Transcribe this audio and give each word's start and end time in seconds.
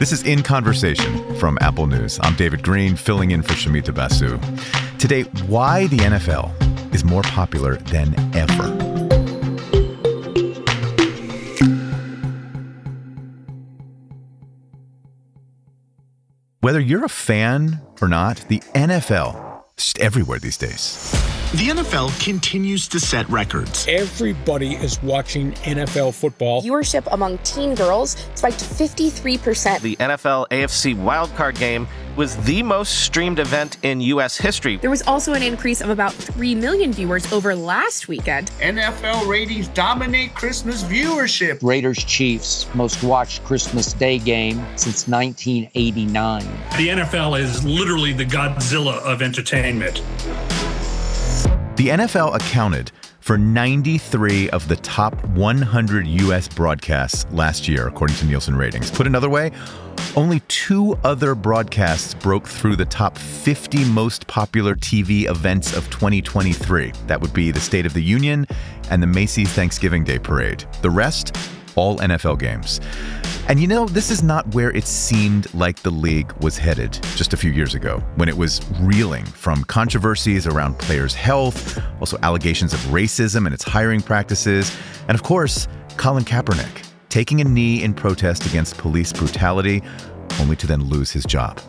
This 0.00 0.12
is 0.12 0.22
In 0.22 0.42
Conversation 0.42 1.36
from 1.36 1.58
Apple 1.60 1.86
News. 1.86 2.18
I'm 2.22 2.34
David 2.34 2.62
Greene, 2.62 2.96
filling 2.96 3.32
in 3.32 3.42
for 3.42 3.52
Shumita 3.52 3.94
Basu. 3.94 4.40
Today, 4.98 5.24
why 5.46 5.88
the 5.88 5.98
NFL 5.98 6.94
is 6.94 7.04
more 7.04 7.20
popular 7.20 7.76
than 7.76 8.14
ever. 8.34 8.64
Whether 16.60 16.80
you're 16.80 17.04
a 17.04 17.10
fan 17.10 17.82
or 18.00 18.08
not, 18.08 18.42
the 18.48 18.60
NFL 18.74 19.64
is 19.76 19.84
just 19.84 19.98
everywhere 19.98 20.38
these 20.38 20.56
days. 20.56 21.19
The 21.52 21.66
NFL 21.66 22.24
continues 22.24 22.86
to 22.86 23.00
set 23.00 23.28
records. 23.28 23.84
Everybody 23.88 24.74
is 24.74 25.02
watching 25.02 25.50
NFL 25.64 26.14
football. 26.14 26.62
Viewership 26.62 27.08
among 27.10 27.38
teen 27.38 27.74
girls 27.74 28.16
spiked 28.36 28.60
53%. 28.60 29.80
The 29.80 29.96
NFL 29.96 30.46
AFC 30.50 30.94
wildcard 30.94 31.58
game 31.58 31.88
was 32.14 32.36
the 32.44 32.62
most 32.62 33.00
streamed 33.00 33.40
event 33.40 33.78
in 33.82 34.00
U.S. 34.00 34.36
history. 34.36 34.76
There 34.76 34.90
was 34.90 35.02
also 35.08 35.32
an 35.32 35.42
increase 35.42 35.80
of 35.80 35.90
about 35.90 36.12
3 36.12 36.54
million 36.54 36.92
viewers 36.92 37.32
over 37.32 37.56
last 37.56 38.06
weekend. 38.06 38.52
NFL 38.60 39.26
ratings 39.26 39.66
dominate 39.66 40.36
Christmas 40.36 40.84
viewership. 40.84 41.58
Raiders 41.64 42.04
Chiefs, 42.04 42.72
most 42.76 43.02
watched 43.02 43.42
Christmas 43.42 43.92
Day 43.92 44.20
game 44.20 44.64
since 44.76 45.08
1989. 45.08 46.42
The 46.76 46.88
NFL 46.90 47.40
is 47.40 47.64
literally 47.64 48.12
the 48.12 48.24
Godzilla 48.24 48.98
of 48.98 49.20
entertainment. 49.20 50.00
The 51.80 51.88
NFL 51.88 52.36
accounted 52.36 52.92
for 53.20 53.38
93 53.38 54.50
of 54.50 54.68
the 54.68 54.76
top 54.76 55.14
100 55.28 56.06
U.S. 56.06 56.46
broadcasts 56.46 57.24
last 57.32 57.68
year, 57.68 57.88
according 57.88 58.16
to 58.16 58.26
Nielsen 58.26 58.54
ratings. 58.54 58.90
Put 58.90 59.06
another 59.06 59.30
way, 59.30 59.50
only 60.14 60.40
two 60.40 60.98
other 61.04 61.34
broadcasts 61.34 62.12
broke 62.12 62.46
through 62.46 62.76
the 62.76 62.84
top 62.84 63.16
50 63.16 63.86
most 63.86 64.26
popular 64.26 64.74
TV 64.74 65.24
events 65.30 65.74
of 65.74 65.88
2023. 65.88 66.92
That 67.06 67.18
would 67.18 67.32
be 67.32 67.50
the 67.50 67.60
State 67.60 67.86
of 67.86 67.94
the 67.94 68.02
Union 68.02 68.46
and 68.90 69.02
the 69.02 69.06
Macy's 69.06 69.48
Thanksgiving 69.50 70.04
Day 70.04 70.18
Parade. 70.18 70.66
The 70.82 70.90
rest, 70.90 71.34
all 71.76 71.96
NFL 72.00 72.40
games. 72.40 72.78
And 73.48 73.60
you 73.60 73.66
know, 73.66 73.86
this 73.86 74.10
is 74.10 74.22
not 74.22 74.54
where 74.54 74.70
it 74.70 74.86
seemed 74.86 75.52
like 75.54 75.80
the 75.80 75.90
league 75.90 76.32
was 76.40 76.56
headed 76.56 76.92
just 77.16 77.32
a 77.32 77.36
few 77.36 77.50
years 77.50 77.74
ago, 77.74 77.98
when 78.16 78.28
it 78.28 78.36
was 78.36 78.60
reeling 78.80 79.24
from 79.24 79.64
controversies 79.64 80.46
around 80.46 80.78
players' 80.78 81.14
health, 81.14 81.82
also 82.00 82.16
allegations 82.22 82.72
of 82.72 82.80
racism 82.80 83.46
and 83.46 83.54
its 83.54 83.64
hiring 83.64 84.00
practices, 84.00 84.76
and 85.08 85.16
of 85.16 85.22
course, 85.22 85.66
Colin 85.96 86.24
Kaepernick 86.24 86.86
taking 87.10 87.40
a 87.40 87.44
knee 87.44 87.82
in 87.82 87.92
protest 87.92 88.46
against 88.46 88.78
police 88.78 89.12
brutality, 89.12 89.82
only 90.40 90.56
to 90.56 90.66
then 90.66 90.84
lose 90.84 91.10
his 91.10 91.24
job. 91.24 91.60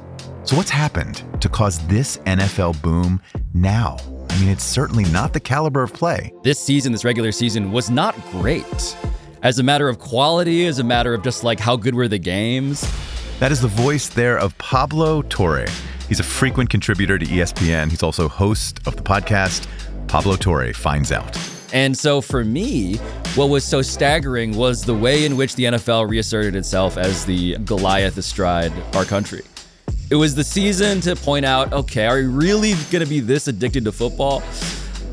So, 0.43 0.55
what's 0.55 0.69
happened 0.69 1.23
to 1.41 1.49
cause 1.49 1.85
this 1.87 2.17
NFL 2.19 2.81
boom 2.81 3.21
now? 3.53 3.97
I 4.29 4.39
mean, 4.39 4.49
it's 4.49 4.63
certainly 4.63 5.03
not 5.05 5.33
the 5.33 5.39
caliber 5.39 5.83
of 5.83 5.93
play. 5.93 6.33
This 6.43 6.59
season, 6.59 6.91
this 6.91 7.03
regular 7.03 7.31
season, 7.31 7.71
was 7.71 7.89
not 7.89 8.15
great 8.31 8.95
as 9.43 9.59
a 9.59 9.63
matter 9.63 9.89
of 9.89 9.99
quality, 9.99 10.65
as 10.67 10.79
a 10.79 10.83
matter 10.83 11.13
of 11.13 11.23
just 11.23 11.43
like 11.43 11.59
how 11.59 11.75
good 11.75 11.95
were 11.95 12.07
the 12.07 12.19
games. 12.19 12.85
That 13.39 13.51
is 13.51 13.61
the 13.61 13.67
voice 13.67 14.07
there 14.07 14.37
of 14.37 14.57
Pablo 14.57 15.23
Torre. 15.23 15.65
He's 16.07 16.19
a 16.19 16.23
frequent 16.23 16.69
contributor 16.69 17.17
to 17.17 17.25
ESPN. 17.25 17.89
He's 17.89 18.03
also 18.03 18.27
host 18.27 18.79
of 18.85 18.95
the 18.95 19.01
podcast 19.01 19.67
Pablo 20.07 20.35
Torre 20.35 20.73
Finds 20.73 21.11
Out. 21.11 21.37
And 21.73 21.97
so 21.97 22.19
for 22.19 22.43
me, 22.43 22.97
what 23.35 23.49
was 23.49 23.63
so 23.63 23.81
staggering 23.81 24.57
was 24.57 24.83
the 24.83 24.93
way 24.93 25.25
in 25.25 25.37
which 25.37 25.55
the 25.55 25.63
NFL 25.63 26.09
reasserted 26.09 26.55
itself 26.55 26.97
as 26.97 27.25
the 27.25 27.57
Goliath 27.59 28.17
astride 28.17 28.73
our 28.93 29.05
country. 29.05 29.41
It 30.09 30.15
was 30.15 30.35
the 30.35 30.43
season 30.43 30.99
to 31.01 31.15
point 31.15 31.45
out 31.45 31.71
okay, 31.71 32.05
are 32.05 32.17
we 32.17 32.25
really 32.25 32.73
going 32.91 33.03
to 33.03 33.09
be 33.09 33.21
this 33.21 33.47
addicted 33.47 33.85
to 33.85 33.93
football? 33.93 34.43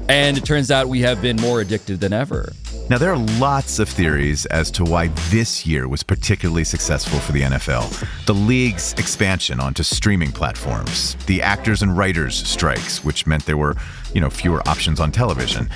And 0.09 0.37
it 0.37 0.45
turns 0.45 0.71
out 0.71 0.89
we 0.89 1.01
have 1.03 1.23
been 1.23 1.37
more 1.37 1.61
addicted 1.61 2.01
than 2.01 2.13
ever. 2.13 2.53
Now, 2.91 2.97
there 2.97 3.13
are 3.13 3.19
lots 3.39 3.79
of 3.81 3.87
theories 3.87 4.47
as 4.47 4.71
to 4.71 4.83
why 4.83 5.09
this 5.29 5.67
year 5.67 5.89
was 5.89 6.03
particularly 6.03 6.65
successful 6.65 7.19
for 7.19 7.33
the 7.33 7.43
NFL. 7.43 8.25
The 8.25 8.33
league's 8.33 8.95
expansion 8.95 9.61
onto 9.61 9.83
streaming 9.83 10.33
platforms, 10.33 11.15
the 11.27 11.43
actors 11.43 11.83
and 11.83 11.99
writers 11.99 12.35
strikes, 12.49 13.05
which 13.05 13.27
meant 13.27 13.45
there 13.45 13.59
were, 13.59 13.77
you 14.15 14.23
know, 14.23 14.31
fewer 14.31 14.67
options 14.67 15.01
on 15.01 15.13
television. 15.13 15.69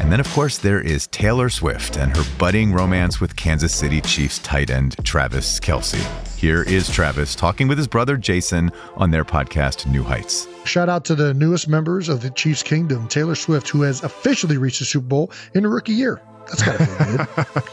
And 0.00 0.10
then, 0.10 0.18
of 0.18 0.28
course, 0.30 0.58
there 0.58 0.80
is 0.80 1.06
Taylor 1.06 1.48
Swift 1.48 1.96
and 1.96 2.16
her 2.16 2.24
budding 2.38 2.72
romance 2.72 3.20
with 3.20 3.36
Kansas 3.36 3.72
City 3.72 4.00
Chiefs 4.00 4.40
tight 4.40 4.68
end 4.68 4.96
Travis 5.04 5.60
Kelce. 5.60 6.04
Here 6.36 6.64
is 6.64 6.90
Travis 6.90 7.36
talking 7.36 7.68
with 7.68 7.78
his 7.78 7.86
brother 7.86 8.16
Jason 8.16 8.72
on 8.96 9.12
their 9.12 9.24
podcast, 9.24 9.86
New 9.86 10.02
Heights. 10.02 10.48
Shout 10.64 10.88
out 10.88 11.04
to 11.04 11.14
the 11.14 11.34
newest 11.34 11.68
members 11.68 12.08
of 12.08 12.20
the 12.20 12.30
Chiefs 12.30 12.64
Kingdom, 12.64 13.06
Taylor 13.06 13.36
Swift, 13.36 13.68
who 13.68 13.82
has 13.82 14.02
officially 14.02 14.56
reached 14.56 14.80
the 14.80 14.84
Super 14.84 15.06
Bowl 15.06 15.30
in 15.54 15.64
a 15.64 15.68
rookie 15.68 15.92
year. 15.92 16.20
That's 16.48 16.62
gotta 16.62 16.86
feel 16.86 17.26
good. 17.66 17.68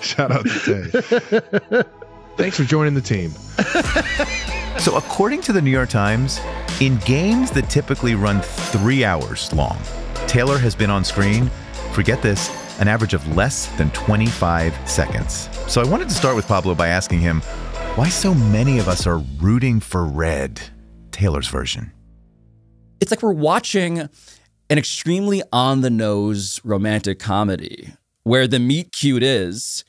Shout 0.04 0.30
out 0.32 0.46
to 0.46 1.82
Tay. 1.82 1.82
Thanks 2.36 2.56
for 2.56 2.64
joining 2.64 2.94
the 2.94 3.00
team. 3.00 3.30
so, 4.80 4.96
according 4.96 5.40
to 5.42 5.52
the 5.52 5.62
New 5.62 5.70
York 5.70 5.88
Times, 5.88 6.40
in 6.80 6.96
games 7.00 7.50
that 7.52 7.70
typically 7.70 8.14
run 8.14 8.40
three 8.40 9.04
hours 9.04 9.52
long, 9.52 9.78
Taylor 10.26 10.58
has 10.58 10.74
been 10.74 10.90
on 10.90 11.04
screen, 11.04 11.50
forget 11.92 12.22
this, 12.22 12.50
an 12.80 12.88
average 12.88 13.14
of 13.14 13.36
less 13.36 13.66
than 13.76 13.88
25 13.90 14.74
seconds. 14.88 15.48
So, 15.68 15.80
I 15.80 15.84
wanted 15.84 16.08
to 16.08 16.14
start 16.14 16.34
with 16.34 16.48
Pablo 16.48 16.74
by 16.74 16.88
asking 16.88 17.20
him 17.20 17.40
why 17.94 18.08
so 18.08 18.34
many 18.34 18.78
of 18.78 18.88
us 18.88 19.06
are 19.06 19.18
rooting 19.18 19.78
for 19.78 20.04
Red, 20.04 20.60
Taylor's 21.12 21.46
version. 21.46 21.92
It's 23.00 23.12
like 23.12 23.22
we're 23.22 23.32
watching 23.32 24.08
an 24.70 24.78
extremely 24.78 25.42
on 25.52 25.82
the 25.82 25.90
nose 25.90 26.60
romantic 26.64 27.18
comedy 27.20 27.92
where 28.24 28.46
the 28.46 28.58
meet 28.58 28.92
cute 28.92 29.22
is 29.22 29.84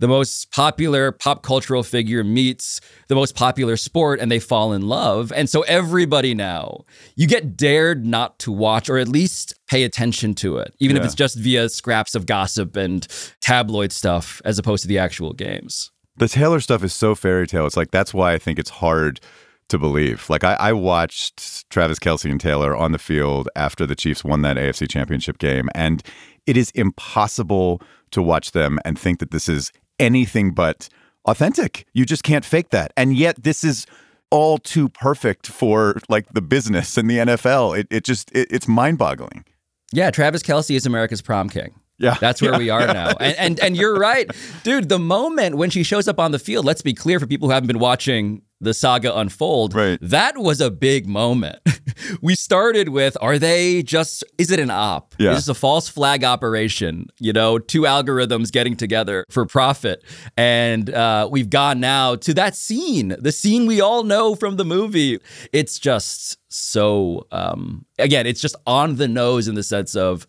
the 0.00 0.08
most 0.08 0.50
popular 0.50 1.12
pop 1.12 1.42
cultural 1.42 1.82
figure 1.82 2.24
meets 2.24 2.80
the 3.08 3.14
most 3.14 3.36
popular 3.36 3.76
sport 3.76 4.18
and 4.18 4.32
they 4.32 4.40
fall 4.40 4.72
in 4.72 4.82
love. 4.82 5.30
And 5.30 5.48
so 5.48 5.60
everybody 5.62 6.34
now, 6.34 6.84
you 7.16 7.26
get 7.26 7.54
dared 7.56 8.04
not 8.06 8.38
to 8.40 8.50
watch 8.50 8.88
or 8.88 8.96
at 8.96 9.08
least 9.08 9.54
pay 9.68 9.84
attention 9.84 10.34
to 10.36 10.56
it, 10.56 10.74
even 10.80 10.96
yeah. 10.96 11.02
if 11.02 11.06
it's 11.06 11.14
just 11.14 11.38
via 11.38 11.68
scraps 11.68 12.14
of 12.14 12.24
gossip 12.24 12.76
and 12.76 13.06
tabloid 13.42 13.92
stuff 13.92 14.40
as 14.44 14.58
opposed 14.58 14.82
to 14.82 14.88
the 14.88 14.98
actual 14.98 15.34
games. 15.34 15.92
The 16.16 16.28
Taylor 16.28 16.60
stuff 16.60 16.82
is 16.82 16.94
so 16.94 17.14
fairy 17.14 17.46
tale. 17.46 17.66
It's 17.66 17.76
like 17.76 17.90
that's 17.90 18.14
why 18.14 18.32
I 18.32 18.38
think 18.38 18.58
it's 18.58 18.70
hard 18.70 19.20
to 19.68 19.78
believe. 19.78 20.28
Like 20.28 20.44
I, 20.44 20.54
I 20.54 20.72
watched 20.72 21.68
Travis 21.70 21.98
Kelce 21.98 22.30
and 22.30 22.40
Taylor 22.40 22.76
on 22.76 22.92
the 22.92 22.98
field 22.98 23.48
after 23.54 23.86
the 23.86 23.94
Chiefs 23.94 24.24
won 24.24 24.42
that 24.42 24.56
AFC 24.56 24.88
championship 24.88 25.38
game. 25.38 25.68
And 25.74 26.02
it 26.46 26.56
is 26.56 26.70
impossible 26.72 27.80
to 28.10 28.22
watch 28.22 28.52
them 28.52 28.78
and 28.84 28.98
think 28.98 29.20
that 29.20 29.30
this 29.30 29.48
is 29.48 29.72
anything 29.98 30.52
but 30.52 30.88
authentic. 31.26 31.86
You 31.92 32.04
just 32.04 32.22
can't 32.22 32.44
fake 32.44 32.70
that. 32.70 32.92
And 32.96 33.14
yet 33.16 33.42
this 33.42 33.62
is 33.64 33.86
all 34.30 34.58
too 34.58 34.88
perfect 34.88 35.46
for 35.46 35.96
like 36.08 36.32
the 36.32 36.42
business 36.42 36.96
and 36.96 37.10
the 37.10 37.18
NFL. 37.18 37.78
It 37.78 37.86
it 37.90 38.04
just 38.04 38.30
it, 38.32 38.48
it's 38.50 38.68
mind-boggling. 38.68 39.44
Yeah, 39.92 40.10
Travis 40.10 40.42
Kelce 40.42 40.76
is 40.76 40.86
America's 40.86 41.20
prom 41.20 41.48
king. 41.48 41.74
Yeah. 42.00 42.16
That's 42.20 42.40
where 42.40 42.52
yeah, 42.52 42.58
we 42.58 42.70
are 42.70 42.80
yeah. 42.80 42.92
now. 42.92 43.08
And, 43.20 43.36
and 43.38 43.60
and 43.60 43.76
you're 43.76 43.98
right. 43.98 44.30
Dude, 44.62 44.88
the 44.88 44.98
moment 44.98 45.56
when 45.56 45.70
she 45.70 45.82
shows 45.82 46.08
up 46.08 46.18
on 46.18 46.32
the 46.32 46.38
field, 46.38 46.64
let's 46.64 46.82
be 46.82 46.94
clear 46.94 47.20
for 47.20 47.26
people 47.26 47.48
who 47.48 47.52
haven't 47.52 47.68
been 47.68 47.78
watching 47.78 48.42
the 48.60 48.74
saga 48.74 49.16
unfold. 49.16 49.74
Right. 49.74 49.98
That 50.02 50.36
was 50.38 50.60
a 50.60 50.70
big 50.70 51.06
moment. 51.06 51.58
we 52.22 52.34
started 52.34 52.90
with 52.90 53.16
are 53.20 53.38
they 53.38 53.82
just 53.82 54.24
is 54.38 54.50
it 54.50 54.60
an 54.60 54.70
op? 54.70 55.14
Yeah. 55.18 55.30
Is 55.30 55.38
this 55.38 55.48
a 55.48 55.54
false 55.54 55.88
flag 55.88 56.24
operation? 56.24 57.06
You 57.18 57.32
know, 57.32 57.58
two 57.58 57.82
algorithms 57.82 58.52
getting 58.52 58.76
together 58.76 59.24
for 59.30 59.46
profit. 59.46 60.02
And 60.36 60.90
uh, 60.90 61.28
we've 61.30 61.50
gone 61.50 61.80
now 61.80 62.16
to 62.16 62.34
that 62.34 62.56
scene, 62.56 63.14
the 63.18 63.32
scene 63.32 63.66
we 63.66 63.80
all 63.80 64.04
know 64.04 64.34
from 64.34 64.56
the 64.56 64.64
movie. 64.64 65.18
It's 65.52 65.78
just 65.78 66.38
so 66.48 67.26
um, 67.30 67.86
again, 67.98 68.26
it's 68.26 68.40
just 68.40 68.56
on 68.66 68.96
the 68.96 69.08
nose 69.08 69.48
in 69.48 69.54
the 69.54 69.62
sense 69.62 69.94
of 69.94 70.26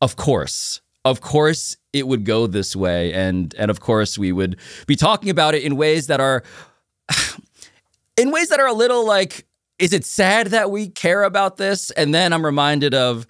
of 0.00 0.16
course. 0.16 0.80
Of 1.04 1.20
course 1.20 1.76
it 1.92 2.06
would 2.06 2.24
go 2.24 2.46
this 2.46 2.74
way 2.74 3.12
and 3.12 3.54
and 3.58 3.70
of 3.70 3.80
course 3.80 4.18
we 4.18 4.32
would 4.32 4.58
be 4.86 4.96
talking 4.96 5.30
about 5.30 5.54
it 5.54 5.62
in 5.62 5.76
ways 5.76 6.06
that 6.06 6.20
are 6.20 6.42
in 8.16 8.30
ways 8.30 8.48
that 8.48 8.60
are 8.60 8.66
a 8.66 8.72
little 8.72 9.06
like, 9.06 9.46
is 9.78 9.92
it 9.92 10.04
sad 10.04 10.48
that 10.48 10.70
we 10.70 10.88
care 10.88 11.22
about 11.24 11.56
this? 11.56 11.90
And 11.92 12.14
then 12.14 12.32
I'm 12.32 12.44
reminded 12.44 12.94
of 12.94 13.26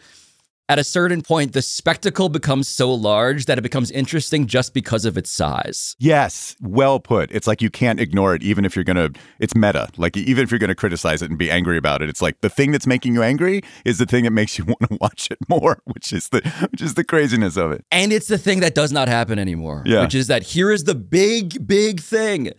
at 0.68 0.78
a 0.78 0.84
certain 0.84 1.20
point, 1.20 1.52
the 1.52 1.60
spectacle 1.60 2.30
becomes 2.30 2.68
so 2.68 2.92
large 2.92 3.44
that 3.46 3.58
it 3.58 3.62
becomes 3.62 3.90
interesting 3.90 4.46
just 4.46 4.72
because 4.72 5.04
of 5.04 5.18
its 5.18 5.30
size. 5.30 5.94
Yes, 5.98 6.56
well 6.60 7.00
put. 7.00 7.30
It's 7.32 7.46
like 7.46 7.60
you 7.60 7.68
can't 7.68 8.00
ignore 8.00 8.34
it, 8.34 8.42
even 8.42 8.64
if 8.64 8.74
you're 8.74 8.84
going 8.84 9.12
to, 9.12 9.18
it's 9.38 9.54
meta. 9.54 9.88
Like, 9.98 10.16
even 10.16 10.42
if 10.42 10.50
you're 10.50 10.58
going 10.58 10.68
to 10.68 10.74
criticize 10.74 11.20
it 11.20 11.28
and 11.28 11.38
be 11.38 11.50
angry 11.50 11.76
about 11.76 12.00
it, 12.00 12.08
it's 12.08 12.22
like 12.22 12.40
the 12.40 12.48
thing 12.48 12.72
that's 12.72 12.86
making 12.86 13.14
you 13.14 13.22
angry 13.22 13.60
is 13.84 13.98
the 13.98 14.06
thing 14.06 14.24
that 14.24 14.30
makes 14.30 14.58
you 14.58 14.64
want 14.66 14.80
to 14.88 14.96
watch 15.00 15.28
it 15.30 15.38
more, 15.48 15.82
which 15.84 16.12
is 16.12 16.30
the, 16.30 16.40
which 16.70 16.80
is 16.80 16.94
the 16.94 17.04
craziness 17.04 17.56
of 17.58 17.72
it. 17.72 17.84
And 17.92 18.12
it's 18.12 18.28
the 18.28 18.38
thing 18.38 18.60
that 18.60 18.74
does 18.74 18.90
not 18.90 19.08
happen 19.08 19.38
anymore, 19.38 19.82
yeah. 19.84 20.00
which 20.00 20.14
is 20.14 20.28
that 20.28 20.42
here 20.42 20.70
is 20.70 20.84
the 20.84 20.94
big, 20.94 21.66
big 21.66 22.00
thing 22.00 22.52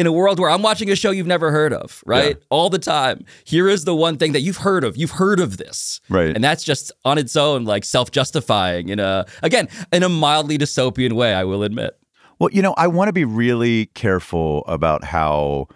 in 0.00 0.06
a 0.06 0.12
world 0.12 0.40
where 0.40 0.48
I'm 0.48 0.62
watching 0.62 0.90
a 0.90 0.96
show 0.96 1.10
you've 1.10 1.26
never 1.26 1.50
heard 1.50 1.74
of, 1.74 2.02
right? 2.06 2.36
Yeah. 2.38 2.44
All 2.48 2.70
the 2.70 2.78
time. 2.78 3.22
Here 3.44 3.68
is 3.68 3.84
the 3.84 3.94
one 3.94 4.16
thing 4.16 4.32
that 4.32 4.40
you've 4.40 4.56
heard 4.56 4.82
of. 4.82 4.96
You've 4.96 5.10
heard 5.10 5.40
of 5.40 5.58
this. 5.58 6.00
Right. 6.08 6.34
And 6.34 6.42
that's 6.42 6.64
just 6.64 6.90
on 7.04 7.18
its 7.18 7.36
own, 7.36 7.66
like 7.66 7.84
self 7.84 8.10
justifying 8.10 8.88
in 8.88 8.98
a, 8.98 9.26
again, 9.42 9.68
in 9.92 10.02
a 10.02 10.08
mildly 10.08 10.56
dystopian 10.56 11.12
way, 11.12 11.34
I 11.34 11.44
will 11.44 11.62
admit. 11.62 11.98
Well, 12.38 12.48
you 12.50 12.62
know, 12.62 12.72
I 12.78 12.86
want 12.86 13.08
to 13.08 13.12
be 13.12 13.26
really 13.26 13.86
careful 13.94 14.64
about 14.66 15.04
how 15.04 15.68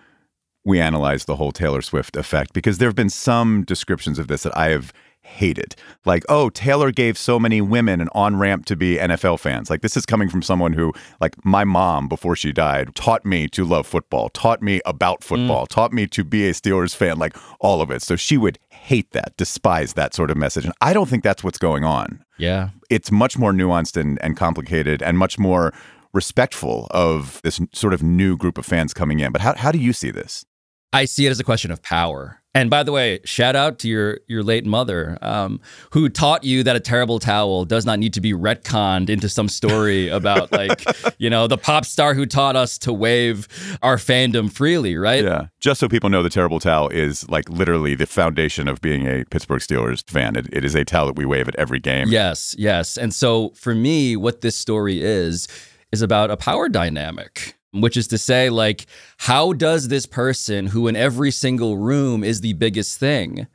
we 0.65 0.81
analyze 0.81 1.27
the 1.27 1.37
whole 1.37 1.53
Taylor 1.53 1.83
Swift 1.83 2.17
effect 2.17 2.55
because 2.55 2.79
there 2.79 2.89
have 2.89 2.97
been 2.97 3.11
some 3.11 3.63
descriptions 3.65 4.19
of 4.19 4.29
this 4.29 4.45
that 4.45 4.57
I 4.57 4.71
have 4.71 4.91
hated. 5.25 5.75
Like, 6.05 6.25
oh, 6.29 6.51
Taylor 6.51 6.93
gave 6.93 7.19
so 7.19 7.39
many 7.39 7.61
women 7.61 8.01
an 8.01 8.09
on 8.13 8.37
ramp 8.37 8.67
to 8.67 8.77
be 8.77 8.97
NFL 8.97 9.41
fans. 9.41 9.71
Like, 9.71 9.81
this 9.81 9.97
is 9.97 10.07
coming 10.07 10.29
from 10.29 10.43
someone 10.43 10.73
who, 10.73 10.93
like, 11.21 11.43
my 11.45 11.65
mom, 11.65 12.09
before 12.09 12.37
she 12.37 12.53
died, 12.53 12.95
taught 12.95 13.25
me 13.25 13.49
to 13.49 13.65
love 13.65 13.87
football, 13.87 14.29
taught 14.29 14.63
me 14.63 14.81
about 14.85 15.21
mm. 15.21 15.25
football, 15.25 15.67
taught 15.67 15.93
me 15.93 16.07
to 16.09 16.25
be 16.25 16.47
a 16.49 16.53
Steelers 16.53 16.95
fan, 16.95 17.19
like, 17.19 17.37
all 17.61 17.81
of 17.81 17.91
it. 17.91 18.03
So 18.03 18.17
she 18.17 18.37
would 18.37 18.59
hate 18.69 19.11
that, 19.13 19.37
despise 19.37 19.95
that 19.95 20.15
sort 20.15 20.31
of 20.31 20.37
message. 20.37 20.65
And 20.65 20.75
I 20.81 20.93
don't 20.93 21.09
think 21.09 21.25
that's 21.25 21.43
what's 21.43 21.59
going 21.59 21.85
on. 21.85 22.25
Yeah. 22.39 22.71
It's 22.91 23.11
much 23.11 23.39
more 23.39 23.53
nuanced 23.53 23.97
and, 23.97 24.23
and 24.23 24.37
complicated 24.37 25.03
and 25.03 25.19
much 25.19 25.39
more 25.39 25.73
respectful 26.13 26.87
of 26.91 27.41
this 27.43 27.61
sort 27.73 27.93
of 27.93 28.03
new 28.03 28.37
group 28.37 28.57
of 28.57 28.65
fans 28.65 28.95
coming 28.95 29.21
in. 29.21 29.33
But 29.33 29.41
how, 29.41 29.55
how 29.57 29.73
do 29.73 29.79
you 29.79 29.93
see 29.93 30.11
this? 30.11 30.45
I 30.93 31.07
see 31.07 31.27
it 31.27 31.31
as 31.31 31.41
a 31.41 31.45
question 31.45 31.73
of 31.73 31.83
power. 31.83 32.41
And 32.57 32.71
by 32.71 32.85
the 32.85 32.93
way, 32.93 33.19
shout 33.25 33.57
out 33.57 33.81
to 33.81 33.89
your 33.89 34.21
your 34.29 34.45
late 34.45 34.65
mother, 34.65 35.19
um, 35.23 35.61
who 35.91 36.09
taught 36.09 36.45
you 36.45 36.63
that 36.63 36.77
a 36.77 36.81
terrible 36.81 37.19
towel 37.19 37.65
does 37.65 37.85
not 37.85 37.99
need 37.99 38.15
to 38.15 38.21
be 38.21 38.33
retconned 38.33 39.11
into 39.11 39.29
some 39.29 39.49
story 39.49 40.09
about 40.09 40.53
like, 40.53 40.85
you 41.19 41.29
know, 41.29 41.49
the 41.49 41.59
pop 41.59 41.85
star 41.85 42.15
who 42.15 42.27
taught 42.27 42.55
us 42.55 42.79
to 42.79 42.93
wave 42.93 43.49
our 43.83 43.97
fandom 43.97 44.53
freely, 44.53 44.97
right? 44.97 45.25
Yeah. 45.25 45.47
Just 45.59 45.81
so 45.81 45.89
people 45.89 46.11
know, 46.11 46.23
the 46.23 46.31
terrible 46.31 46.61
towel 46.61 46.89
is 46.89 47.29
like 47.29 47.49
literally 47.49 47.97
the 47.97 48.07
foundation 48.07 48.69
of 48.69 48.81
being 48.81 49.07
a 49.07 49.25
Pittsburgh 49.25 49.61
Steelers 49.61 50.09
fan. 50.09 50.37
It, 50.37 50.47
it 50.53 50.65
is 50.65 50.77
a 50.77 50.85
towel 50.85 51.07
that 51.07 51.17
we 51.17 51.25
wave 51.25 51.49
at 51.49 51.57
every 51.57 51.81
game. 51.81 52.09
Yes, 52.09 52.55
yes. 52.57 52.97
And 52.97 53.13
so 53.13 53.51
for 53.57 53.75
me, 53.75 54.15
what 54.15 54.43
this 54.43 54.55
story 54.55 55.03
is, 55.03 55.49
is 55.91 56.03
about 56.03 56.31
a 56.31 56.37
power 56.37 56.69
dynamic. 56.69 57.57
Which 57.75 57.97
is 57.97 58.07
to 58.09 58.19
say, 58.19 58.51
like, 58.51 58.87
how 59.19 59.53
does 59.53 59.89
this 59.89 60.07
person 60.07 60.67
who 60.67 60.87
in 60.87 60.95
every 60.95 61.33
single 61.33 61.77
room 61.77 62.23
is 62.23 62.41
the 62.41 62.53
biggest 62.53 62.99
thing 62.99 63.49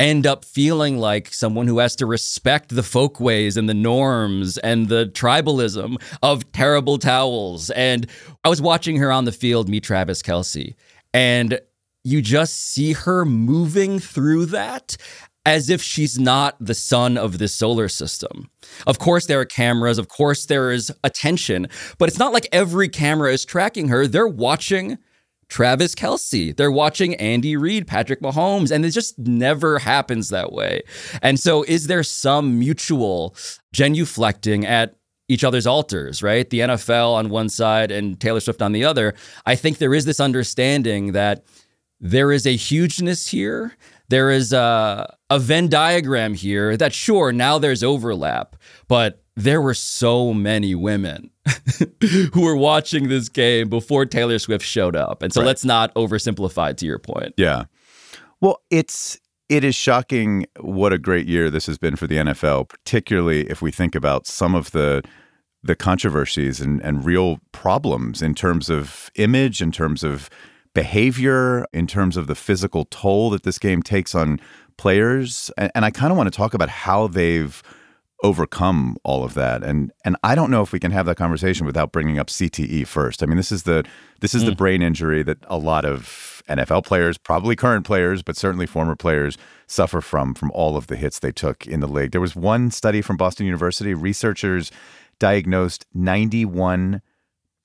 end 0.00 0.26
up 0.26 0.44
feeling 0.44 0.96
like 0.96 1.34
someone 1.34 1.66
who 1.66 1.78
has 1.78 1.96
to 1.96 2.06
respect 2.06 2.68
the 2.70 2.82
folkways 2.82 3.56
and 3.56 3.68
the 3.68 3.74
norms 3.74 4.56
and 4.58 4.88
the 4.88 5.06
tribalism 5.06 5.96
of 6.22 6.50
terrible 6.52 6.96
towels? 6.98 7.68
And 7.70 8.06
I 8.42 8.48
was 8.48 8.62
watching 8.62 8.96
her 8.96 9.12
on 9.12 9.26
the 9.26 9.32
field 9.32 9.68
meet 9.68 9.84
Travis 9.84 10.22
Kelce, 10.22 10.74
and 11.12 11.60
you 12.04 12.22
just 12.22 12.56
see 12.56 12.94
her 12.94 13.26
moving 13.26 13.98
through 13.98 14.46
that 14.46 14.96
as 15.48 15.70
if 15.70 15.80
she's 15.82 16.18
not 16.18 16.56
the 16.60 16.74
sun 16.74 17.16
of 17.16 17.38
this 17.38 17.54
solar 17.54 17.88
system. 17.88 18.50
Of 18.86 18.98
course, 18.98 19.24
there 19.24 19.40
are 19.40 19.46
cameras, 19.46 19.96
of 19.96 20.08
course, 20.08 20.44
there 20.44 20.70
is 20.70 20.92
attention, 21.02 21.68
but 21.96 22.06
it's 22.06 22.18
not 22.18 22.34
like 22.34 22.46
every 22.52 22.90
camera 22.90 23.32
is 23.32 23.46
tracking 23.46 23.88
her. 23.88 24.06
They're 24.06 24.28
watching 24.28 24.98
Travis 25.48 25.94
Kelce, 25.94 26.54
they're 26.54 26.70
watching 26.70 27.14
Andy 27.14 27.56
Reid, 27.56 27.86
Patrick 27.86 28.20
Mahomes, 28.20 28.70
and 28.70 28.84
it 28.84 28.90
just 28.90 29.18
never 29.18 29.78
happens 29.78 30.28
that 30.28 30.52
way. 30.52 30.82
And 31.22 31.40
so, 31.40 31.62
is 31.62 31.86
there 31.86 32.02
some 32.02 32.58
mutual 32.58 33.34
genuflecting 33.74 34.66
at 34.66 34.96
each 35.28 35.44
other's 35.44 35.66
altars, 35.66 36.22
right? 36.22 36.50
The 36.50 36.60
NFL 36.60 37.14
on 37.14 37.30
one 37.30 37.48
side 37.48 37.90
and 37.90 38.20
Taylor 38.20 38.40
Swift 38.40 38.60
on 38.60 38.72
the 38.72 38.84
other. 38.84 39.14
I 39.46 39.54
think 39.54 39.78
there 39.78 39.94
is 39.94 40.04
this 40.04 40.20
understanding 40.20 41.12
that 41.12 41.44
there 42.00 42.32
is 42.32 42.46
a 42.46 42.56
hugeness 42.56 43.28
here. 43.28 43.74
There 44.08 44.30
is 44.30 44.52
a, 44.52 45.14
a 45.30 45.38
Venn 45.38 45.68
diagram 45.68 46.34
here 46.34 46.76
that, 46.76 46.94
sure, 46.94 47.32
now 47.32 47.58
there's 47.58 47.82
overlap, 47.82 48.56
but 48.88 49.22
there 49.36 49.60
were 49.60 49.74
so 49.74 50.32
many 50.32 50.74
women 50.74 51.30
who 52.32 52.40
were 52.42 52.56
watching 52.56 53.08
this 53.08 53.28
game 53.28 53.68
before 53.68 54.04
Taylor 54.06 54.38
Swift 54.38 54.64
showed 54.64 54.96
up. 54.96 55.22
And 55.22 55.32
so 55.32 55.40
Right. 55.40 55.46
let's 55.48 55.64
not 55.64 55.94
oversimplify 55.94 56.76
to 56.76 56.86
your 56.86 56.98
point. 56.98 57.34
Yeah. 57.36 57.64
Well, 58.40 58.60
it's 58.70 59.18
it 59.48 59.64
is 59.64 59.74
shocking 59.74 60.44
what 60.60 60.92
a 60.92 60.98
great 60.98 61.26
year 61.26 61.50
this 61.50 61.66
has 61.66 61.78
been 61.78 61.96
for 61.96 62.06
the 62.06 62.16
NFL, 62.16 62.68
particularly 62.68 63.48
if 63.48 63.62
we 63.62 63.70
think 63.70 63.94
about 63.94 64.26
some 64.26 64.54
of 64.54 64.72
the 64.72 65.02
the 65.62 65.74
controversies 65.76 66.60
and, 66.60 66.80
and 66.82 67.04
real 67.04 67.38
problems 67.52 68.22
in 68.22 68.34
terms 68.34 68.70
of 68.70 69.10
image, 69.16 69.60
in 69.60 69.72
terms 69.72 70.04
of 70.04 70.28
behavior, 70.78 71.66
in 71.72 71.88
terms 71.88 72.16
of 72.16 72.28
the 72.28 72.36
physical 72.36 72.84
toll 72.84 73.30
that 73.30 73.42
this 73.42 73.58
game 73.58 73.82
takes 73.82 74.14
on 74.14 74.40
players. 74.76 75.50
And, 75.58 75.72
and 75.74 75.84
I 75.84 75.90
kind 75.90 76.12
of 76.12 76.16
want 76.16 76.32
to 76.32 76.36
talk 76.36 76.54
about 76.54 76.68
how 76.68 77.08
they've 77.08 77.60
overcome 78.24 78.96
all 79.04 79.22
of 79.22 79.34
that 79.34 79.62
and 79.62 79.92
and 80.04 80.16
I 80.24 80.34
don't 80.34 80.50
know 80.50 80.60
if 80.60 80.72
we 80.72 80.80
can 80.80 80.90
have 80.90 81.06
that 81.06 81.16
conversation 81.16 81.64
without 81.64 81.92
bringing 81.92 82.18
up 82.18 82.26
CTE 82.26 82.84
first. 82.84 83.22
I 83.22 83.26
mean 83.26 83.36
this 83.36 83.52
is 83.52 83.62
the 83.62 83.84
this 84.20 84.34
is 84.34 84.44
the 84.44 84.50
mm. 84.50 84.56
brain 84.56 84.82
injury 84.82 85.22
that 85.22 85.38
a 85.46 85.56
lot 85.56 85.84
of 85.84 86.42
NFL 86.48 86.84
players, 86.84 87.16
probably 87.16 87.54
current 87.54 87.86
players, 87.86 88.24
but 88.24 88.36
certainly 88.36 88.66
former 88.66 88.96
players 88.96 89.38
suffer 89.68 90.00
from 90.00 90.34
from 90.34 90.50
all 90.50 90.76
of 90.76 90.88
the 90.88 90.96
hits 90.96 91.20
they 91.20 91.30
took 91.30 91.64
in 91.68 91.78
the 91.78 91.86
league. 91.86 92.10
There 92.10 92.20
was 92.20 92.34
one 92.34 92.72
study 92.72 93.02
from 93.02 93.16
Boston 93.16 93.46
University, 93.46 93.94
researchers 93.94 94.72
diagnosed 95.20 95.86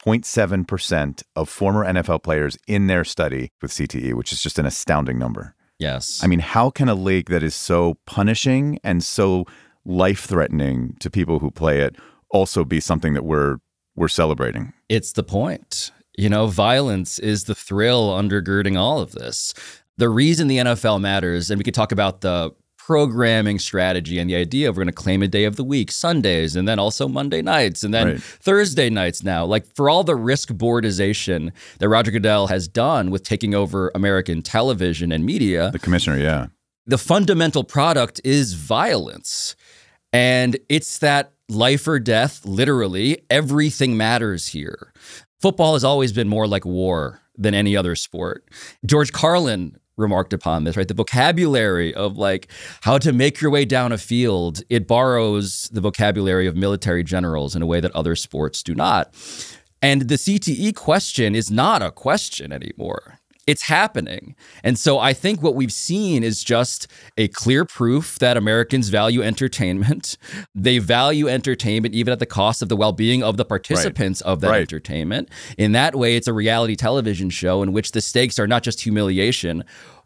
91.7% 0.05 1.23
of 1.35 1.49
former 1.49 1.85
NFL 1.85 2.23
players 2.23 2.57
in 2.67 2.87
their 2.87 3.03
study 3.03 3.51
with 3.61 3.71
CTE, 3.71 4.13
which 4.13 4.31
is 4.31 4.41
just 4.41 4.59
an 4.59 4.65
astounding 4.65 5.17
number. 5.17 5.55
Yes. 5.79 6.21
I 6.23 6.27
mean, 6.27 6.39
how 6.39 6.69
can 6.69 6.89
a 6.89 6.95
league 6.95 7.29
that 7.29 7.43
is 7.43 7.55
so 7.55 7.97
punishing 8.05 8.79
and 8.83 9.03
so 9.03 9.45
life 9.85 10.25
threatening 10.25 10.95
to 10.99 11.09
people 11.09 11.39
who 11.39 11.51
play 11.51 11.79
it 11.79 11.95
also 12.29 12.63
be 12.63 12.79
something 12.79 13.13
that 13.13 13.25
we're 13.25 13.57
we're 13.95 14.07
celebrating? 14.07 14.73
it's 14.89 15.11
the 15.13 15.23
point. 15.23 15.91
You 16.17 16.29
know, 16.29 16.47
violence 16.47 17.19
is 17.19 17.45
the 17.45 17.55
thrill 17.55 18.09
undergirding 18.09 18.77
all 18.77 18.99
of 18.99 19.13
this. 19.13 19.53
The 19.97 20.09
reason 20.09 20.47
the 20.47 20.57
NFL 20.57 21.01
matters, 21.01 21.49
and 21.49 21.57
we 21.57 21.63
could 21.63 21.73
talk 21.73 21.91
about 21.91 22.21
the 22.21 22.51
programming 22.85 23.59
strategy 23.59 24.19
and 24.19 24.29
the 24.29 24.35
idea 24.35 24.67
of 24.67 24.75
we're 24.75 24.83
going 24.83 24.87
to 24.93 24.93
claim 25.03 25.23
a 25.23 25.27
day 25.27 25.45
of 25.45 25.55
the 25.55 25.63
week, 25.63 25.89
Sundays, 25.89 26.53
and 26.55 26.67
then 26.67 26.79
also 26.79 27.07
Monday 27.07 27.41
nights, 27.41 27.81
and 27.83 27.93
then 27.93 28.07
Right. 28.07 28.21
Thursday 28.21 28.89
nights 28.89 29.23
now. 29.23 29.45
Like 29.45 29.65
for 29.73 29.89
all 29.89 30.03
the 30.03 30.15
risk 30.17 30.49
boardization 30.49 31.51
that 31.79 31.87
Roger 31.87 32.11
Goodell 32.11 32.47
has 32.47 32.67
done 32.67 33.09
with 33.09 33.23
taking 33.23 33.55
over 33.55 33.89
American 33.95 34.41
television 34.41 35.13
and 35.13 35.25
media, 35.25 35.71
The 35.71 35.79
commissioner, 35.79 36.17
yeah. 36.17 36.47
the 36.85 36.97
fundamental 36.97 37.63
product 37.63 38.19
is 38.25 38.53
violence. 38.53 39.55
And 40.11 40.57
it's 40.67 40.97
that 40.99 41.31
life 41.47 41.87
or 41.87 41.99
death, 41.99 42.45
literally, 42.45 43.19
everything 43.29 43.95
matters 43.95 44.47
here. 44.47 44.91
Football 45.41 45.73
has 45.73 45.83
always 45.85 46.11
been 46.11 46.27
more 46.27 46.47
like 46.47 46.65
war 46.65 47.21
than 47.37 47.53
any 47.53 47.75
other 47.77 47.95
sport. 47.95 48.43
George 48.85 49.11
Carlin 49.13 49.77
remarked 49.97 50.33
upon 50.33 50.63
this, 50.63 50.75
right? 50.75 50.87
The 50.87 50.93
vocabulary 50.93 51.93
of 51.93 52.17
like 52.17 52.47
how 52.81 52.97
to 52.97 53.13
make 53.13 53.41
your 53.41 53.51
way 53.51 53.65
down 53.65 53.91
a 53.91 53.97
field, 53.97 54.61
it 54.69 54.87
borrows 54.87 55.69
the 55.71 55.81
vocabulary 55.81 56.47
of 56.47 56.55
military 56.55 57.03
generals 57.03 57.55
in 57.55 57.61
a 57.61 57.65
way 57.65 57.79
that 57.79 57.91
other 57.95 58.15
sports 58.15 58.63
do 58.63 58.73
not. 58.73 59.13
And 59.81 60.03
the 60.03 60.15
CTE 60.15 60.75
question 60.75 61.35
is 61.35 61.51
not 61.51 61.81
a 61.81 61.91
question 61.91 62.53
anymore. 62.53 63.19
It's 63.45 63.63
happening. 63.63 64.35
And 64.63 64.79
so 64.79 64.99
I 64.99 65.13
think 65.13 65.43
what 65.43 65.53
we've 65.55 65.71
seen 65.73 66.23
is 66.23 66.43
just 66.43 66.87
a 67.17 67.27
clear 67.27 67.65
proof 67.65 68.17
that 68.19 68.37
Americans 68.37 68.89
value 68.89 69.21
entertainment. 69.21 70.17
They 70.55 70.77
value 70.79 71.27
entertainment 71.27 71.93
even 71.93 72.11
at 72.13 72.19
the 72.19 72.25
cost 72.25 72.61
of 72.61 72.69
the 72.69 72.77
well 72.77 72.93
being 72.93 73.21
of 73.23 73.37
the 73.37 73.43
participants 73.45 74.21
of 74.21 74.39
that 74.41 74.49
Right. 74.49 74.61
entertainment. 74.61 75.29
In 75.57 75.73
that 75.73 75.95
way, 75.95 76.15
it's 76.15 76.27
a 76.27 76.33
reality 76.33 76.75
television 76.75 77.29
show 77.29 77.61
in 77.63 77.73
which 77.73 77.91
the 77.91 78.01
stakes 78.01 78.39
are 78.39 78.47
not 78.47 78.63
just 78.63 78.81
humiliation, 78.81 79.63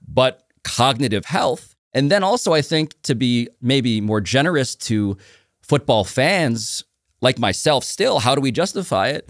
but 0.08 0.44
cognitive 0.64 1.26
health. 1.26 1.76
And 1.94 2.10
then 2.12 2.24
also, 2.24 2.54
I 2.54 2.62
think 2.62 3.00
to 3.04 3.14
be 3.16 3.50
maybe 3.62 4.02
more 4.02 4.22
generous 4.22 4.76
to 4.76 5.18
football 5.62 6.04
fans 6.04 6.84
like 7.22 7.38
myself, 7.40 7.84
still, 7.84 8.20
how 8.20 8.34
do 8.36 8.42
we 8.42 8.52
justify 8.52 9.10
it? 9.10 9.30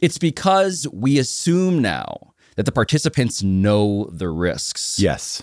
It's 0.00 0.18
because 0.18 0.86
we 0.92 1.18
assume 1.18 1.80
now 1.82 2.33
that 2.56 2.64
the 2.66 2.72
participants 2.72 3.42
know 3.42 4.08
the 4.12 4.28
risks. 4.28 4.98
Yes. 4.98 5.42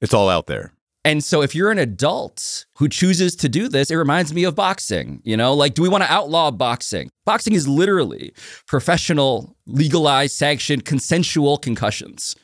It's 0.00 0.14
all 0.14 0.28
out 0.28 0.46
there. 0.46 0.72
And 1.04 1.24
so 1.24 1.42
if 1.42 1.54
you're 1.54 1.72
an 1.72 1.78
adult 1.78 2.66
who 2.76 2.88
chooses 2.88 3.34
to 3.36 3.48
do 3.48 3.68
this, 3.68 3.90
it 3.90 3.96
reminds 3.96 4.32
me 4.32 4.44
of 4.44 4.54
boxing. 4.54 5.20
You 5.24 5.36
know, 5.36 5.52
like, 5.52 5.74
do 5.74 5.82
we 5.82 5.88
want 5.88 6.04
to 6.04 6.12
outlaw 6.12 6.50
boxing? 6.52 7.10
Boxing 7.24 7.54
is 7.54 7.66
literally 7.66 8.32
professional, 8.66 9.56
legalized, 9.66 10.36
sanctioned, 10.36 10.84
consensual 10.84 11.58
concussions. 11.58 12.36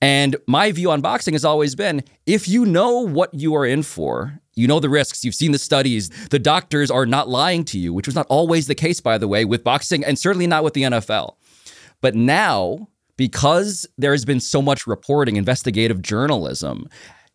And 0.00 0.36
my 0.46 0.72
view 0.72 0.90
on 0.90 1.00
boxing 1.00 1.34
has 1.34 1.44
always 1.44 1.74
been 1.74 2.02
if 2.26 2.48
you 2.48 2.64
know 2.64 3.00
what 3.00 3.32
you 3.34 3.54
are 3.54 3.66
in 3.66 3.82
for, 3.82 4.40
you 4.54 4.66
know 4.66 4.80
the 4.80 4.90
risks, 4.90 5.24
you've 5.24 5.34
seen 5.34 5.52
the 5.52 5.58
studies, 5.58 6.08
the 6.28 6.38
doctors 6.38 6.90
are 6.90 7.06
not 7.06 7.28
lying 7.28 7.64
to 7.66 7.78
you, 7.78 7.92
which 7.92 8.06
was 8.06 8.14
not 8.14 8.26
always 8.28 8.66
the 8.66 8.74
case, 8.74 9.00
by 9.00 9.18
the 9.18 9.28
way, 9.28 9.44
with 9.44 9.64
boxing 9.64 10.04
and 10.04 10.18
certainly 10.18 10.46
not 10.46 10.64
with 10.64 10.74
the 10.74 10.82
NFL. 10.82 11.36
But 12.00 12.14
now, 12.14 12.88
because 13.16 13.86
there 13.96 14.12
has 14.12 14.24
been 14.24 14.40
so 14.40 14.60
much 14.60 14.86
reporting, 14.86 15.36
investigative 15.36 16.02
journalism, 16.02 16.88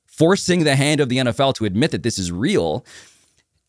forcing 0.07 0.63
the 0.63 0.75
hand 0.75 0.99
of 0.99 1.09
the 1.09 1.17
NFL 1.17 1.55
to 1.55 1.65
admit 1.65 1.91
that 1.91 2.03
this 2.03 2.19
is 2.19 2.31
real. 2.31 2.85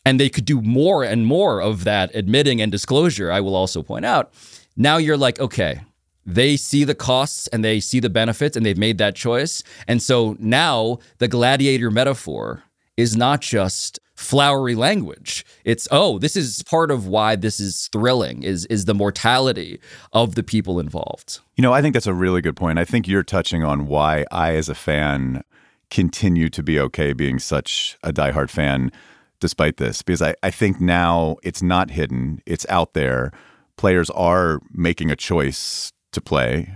And 0.04 0.18
they 0.18 0.28
could 0.28 0.44
do 0.44 0.60
more 0.60 1.04
and 1.04 1.26
more 1.26 1.60
of 1.60 1.84
that 1.84 2.14
admitting 2.14 2.60
and 2.60 2.72
disclosure, 2.72 3.30
I 3.30 3.40
will 3.40 3.54
also 3.54 3.82
point 3.82 4.04
out. 4.04 4.32
Now 4.76 4.96
you're 4.96 5.16
like, 5.16 5.38
okay, 5.38 5.82
they 6.26 6.56
see 6.56 6.84
the 6.84 6.94
costs 6.94 7.46
and 7.48 7.64
they 7.64 7.80
see 7.80 8.00
the 8.00 8.10
benefits 8.10 8.56
and 8.56 8.64
they've 8.64 8.76
made 8.76 8.98
that 8.98 9.14
choice. 9.14 9.62
And 9.86 10.02
so 10.02 10.36
now 10.38 10.98
the 11.18 11.28
gladiator 11.28 11.90
metaphor 11.90 12.64
is 12.96 13.16
not 13.16 13.40
just 13.40 13.98
flowery 14.22 14.74
language. 14.74 15.44
It's 15.64 15.86
oh, 15.90 16.18
this 16.18 16.36
is 16.36 16.62
part 16.62 16.90
of 16.90 17.06
why 17.06 17.36
this 17.36 17.60
is 17.60 17.88
thrilling 17.92 18.42
is 18.42 18.64
is 18.66 18.84
the 18.84 18.94
mortality 18.94 19.80
of 20.12 20.34
the 20.34 20.42
people 20.42 20.78
involved. 20.80 21.40
You 21.56 21.62
know, 21.62 21.72
I 21.72 21.82
think 21.82 21.94
that's 21.94 22.06
a 22.06 22.14
really 22.14 22.40
good 22.40 22.56
point. 22.56 22.78
I 22.78 22.84
think 22.84 23.08
you're 23.08 23.22
touching 23.22 23.64
on 23.64 23.86
why 23.86 24.24
I 24.30 24.54
as 24.54 24.68
a 24.68 24.74
fan 24.74 25.42
continue 25.90 26.48
to 26.48 26.62
be 26.62 26.80
okay 26.80 27.12
being 27.12 27.38
such 27.38 27.98
a 28.02 28.12
diehard 28.12 28.48
fan 28.48 28.90
despite 29.40 29.76
this 29.76 30.00
because 30.02 30.22
I, 30.22 30.34
I 30.42 30.50
think 30.50 30.80
now 30.80 31.36
it's 31.42 31.62
not 31.62 31.90
hidden, 31.90 32.40
it's 32.46 32.64
out 32.68 32.94
there. 32.94 33.32
Players 33.76 34.08
are 34.10 34.60
making 34.72 35.10
a 35.10 35.16
choice 35.16 35.92
to 36.12 36.20
play 36.20 36.72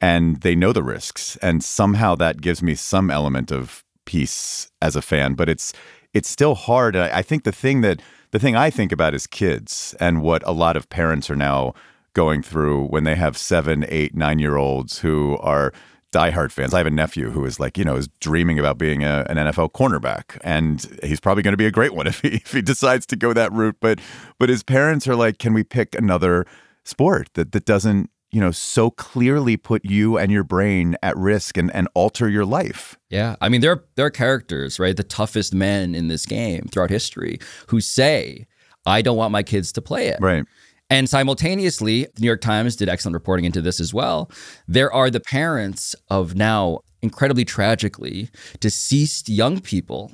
and 0.00 0.40
they 0.40 0.54
know 0.54 0.72
the 0.72 0.82
risks 0.82 1.36
and 1.42 1.62
somehow 1.62 2.14
that 2.14 2.40
gives 2.40 2.62
me 2.62 2.74
some 2.74 3.10
element 3.10 3.52
of 3.52 3.84
peace 4.04 4.70
as 4.82 4.96
a 4.96 5.02
fan 5.02 5.34
but 5.34 5.48
it's 5.48 5.72
it's 6.12 6.28
still 6.28 6.54
hard 6.54 6.96
i 6.96 7.22
think 7.22 7.44
the 7.44 7.52
thing 7.52 7.80
that 7.80 8.00
the 8.30 8.38
thing 8.38 8.56
i 8.56 8.70
think 8.70 8.92
about 8.92 9.14
is 9.14 9.26
kids 9.26 9.94
and 10.00 10.22
what 10.22 10.42
a 10.46 10.52
lot 10.52 10.76
of 10.76 10.88
parents 10.88 11.30
are 11.30 11.36
now 11.36 11.72
going 12.14 12.42
through 12.42 12.86
when 12.86 13.04
they 13.04 13.14
have 13.14 13.36
seven 13.36 13.84
eight 13.88 14.14
nine 14.14 14.38
year 14.38 14.56
olds 14.56 14.98
who 14.98 15.36
are 15.38 15.72
diehard 16.12 16.50
fans. 16.50 16.74
I 16.74 16.78
have 16.78 16.86
a 16.86 16.90
nephew 16.90 17.30
who 17.30 17.44
is 17.44 17.60
like, 17.60 17.78
you 17.78 17.84
know, 17.84 17.96
is 17.96 18.08
dreaming 18.20 18.58
about 18.58 18.78
being 18.78 19.04
a, 19.04 19.24
an 19.28 19.36
NFL 19.36 19.72
cornerback, 19.72 20.38
and 20.42 20.84
he's 21.02 21.20
probably 21.20 21.42
going 21.42 21.52
to 21.52 21.58
be 21.58 21.66
a 21.66 21.70
great 21.70 21.94
one 21.94 22.06
if 22.08 22.20
he 22.20 22.28
if 22.28 22.52
he 22.52 22.62
decides 22.62 23.06
to 23.06 23.16
go 23.16 23.32
that 23.32 23.52
route. 23.52 23.76
But 23.80 24.00
but 24.38 24.48
his 24.48 24.62
parents 24.62 25.06
are 25.08 25.16
like, 25.16 25.38
can 25.38 25.52
we 25.52 25.64
pick 25.64 25.94
another 25.94 26.46
sport 26.84 27.28
that 27.34 27.52
that 27.52 27.64
doesn't 27.64 28.10
you 28.30 28.40
know 28.40 28.50
so 28.50 28.90
clearly 28.90 29.56
put 29.56 29.84
you 29.84 30.16
and 30.16 30.30
your 30.30 30.44
brain 30.44 30.96
at 31.02 31.16
risk 31.16 31.56
and 31.56 31.74
and 31.74 31.88
alter 31.94 32.28
your 32.28 32.44
life. 32.44 32.98
Yeah. 33.08 33.36
I 33.40 33.48
mean 33.48 33.60
there 33.60 33.72
are, 33.72 33.84
there 33.96 34.06
are 34.06 34.10
characters 34.10 34.78
right 34.78 34.96
the 34.96 35.02
toughest 35.02 35.54
men 35.54 35.94
in 35.94 36.08
this 36.08 36.26
game 36.26 36.68
throughout 36.70 36.90
history 36.90 37.38
who 37.68 37.80
say 37.80 38.46
i 38.86 39.02
don't 39.02 39.16
want 39.16 39.32
my 39.32 39.42
kids 39.42 39.72
to 39.72 39.82
play 39.82 40.08
it. 40.08 40.18
Right. 40.20 40.44
And 40.88 41.08
simultaneously 41.08 42.04
the 42.14 42.20
new 42.20 42.26
york 42.26 42.40
times 42.40 42.76
did 42.76 42.88
excellent 42.88 43.14
reporting 43.14 43.44
into 43.44 43.62
this 43.62 43.80
as 43.80 43.92
well. 43.92 44.30
There 44.68 44.92
are 44.92 45.10
the 45.10 45.20
parents 45.20 45.94
of 46.08 46.34
now 46.34 46.80
incredibly 47.02 47.44
tragically 47.44 48.30
deceased 48.60 49.28
young 49.28 49.60
people 49.60 50.12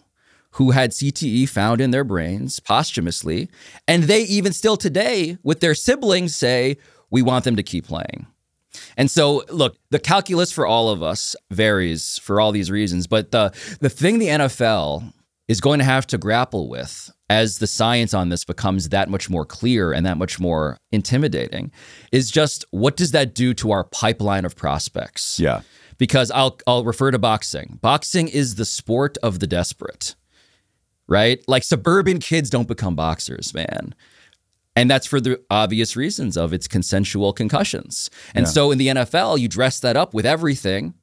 who 0.56 0.70
had 0.70 0.90
CTE 0.90 1.46
found 1.50 1.82
in 1.82 1.90
their 1.90 2.04
brains 2.04 2.60
posthumously. 2.60 3.50
And 3.86 4.04
they 4.04 4.22
even 4.22 4.54
still 4.54 4.78
today, 4.78 5.36
with 5.42 5.60
their 5.60 5.74
siblings, 5.74 6.34
say, 6.34 6.78
we 7.10 7.22
want 7.22 7.44
them 7.44 7.56
to 7.56 7.62
keep 7.62 7.86
playing. 7.86 8.26
And 8.96 9.10
so, 9.10 9.44
look, 9.48 9.76
the 9.90 9.98
calculus 9.98 10.52
for 10.52 10.66
all 10.66 10.90
of 10.90 11.02
us 11.02 11.34
varies 11.50 12.18
for 12.18 12.40
all 12.40 12.52
these 12.52 12.70
reasons, 12.70 13.06
but 13.06 13.30
the 13.30 13.52
the 13.80 13.88
thing 13.88 14.18
the 14.18 14.28
NFL 14.28 15.12
is 15.48 15.60
going 15.60 15.78
to 15.78 15.84
have 15.84 16.06
to 16.08 16.18
grapple 16.18 16.68
with 16.68 17.10
as 17.28 17.58
the 17.58 17.66
science 17.66 18.14
on 18.14 18.28
this 18.28 18.44
becomes 18.44 18.88
that 18.90 19.08
much 19.08 19.28
more 19.30 19.44
clear 19.44 19.92
and 19.92 20.04
that 20.06 20.16
much 20.16 20.38
more 20.38 20.78
intimidating 20.92 21.70
is 22.12 22.30
just 22.30 22.64
what 22.70 22.96
does 22.96 23.12
that 23.12 23.34
do 23.34 23.54
to 23.54 23.70
our 23.70 23.84
pipeline 23.84 24.44
of 24.44 24.56
prospects? 24.56 25.38
Yeah. 25.38 25.62
Because 25.98 26.30
I'll 26.30 26.58
I'll 26.66 26.84
refer 26.84 27.10
to 27.10 27.18
boxing. 27.18 27.78
Boxing 27.80 28.28
is 28.28 28.56
the 28.56 28.64
sport 28.64 29.16
of 29.22 29.38
the 29.38 29.46
desperate. 29.46 30.14
Right? 31.08 31.42
Like 31.46 31.62
suburban 31.62 32.18
kids 32.18 32.50
don't 32.50 32.66
become 32.66 32.96
boxers, 32.96 33.54
man. 33.54 33.94
And 34.76 34.90
that's 34.90 35.06
for 35.06 35.20
the 35.20 35.40
obvious 35.50 35.96
reasons 35.96 36.36
of 36.36 36.52
its 36.52 36.68
consensual 36.68 37.32
concussions. 37.32 38.10
And 38.34 38.44
yeah. 38.44 38.50
so 38.50 38.70
in 38.70 38.78
the 38.78 38.88
NFL, 38.88 39.40
you 39.40 39.48
dress 39.48 39.80
that 39.80 39.96
up 39.96 40.14
with 40.14 40.26
everything. 40.26 40.94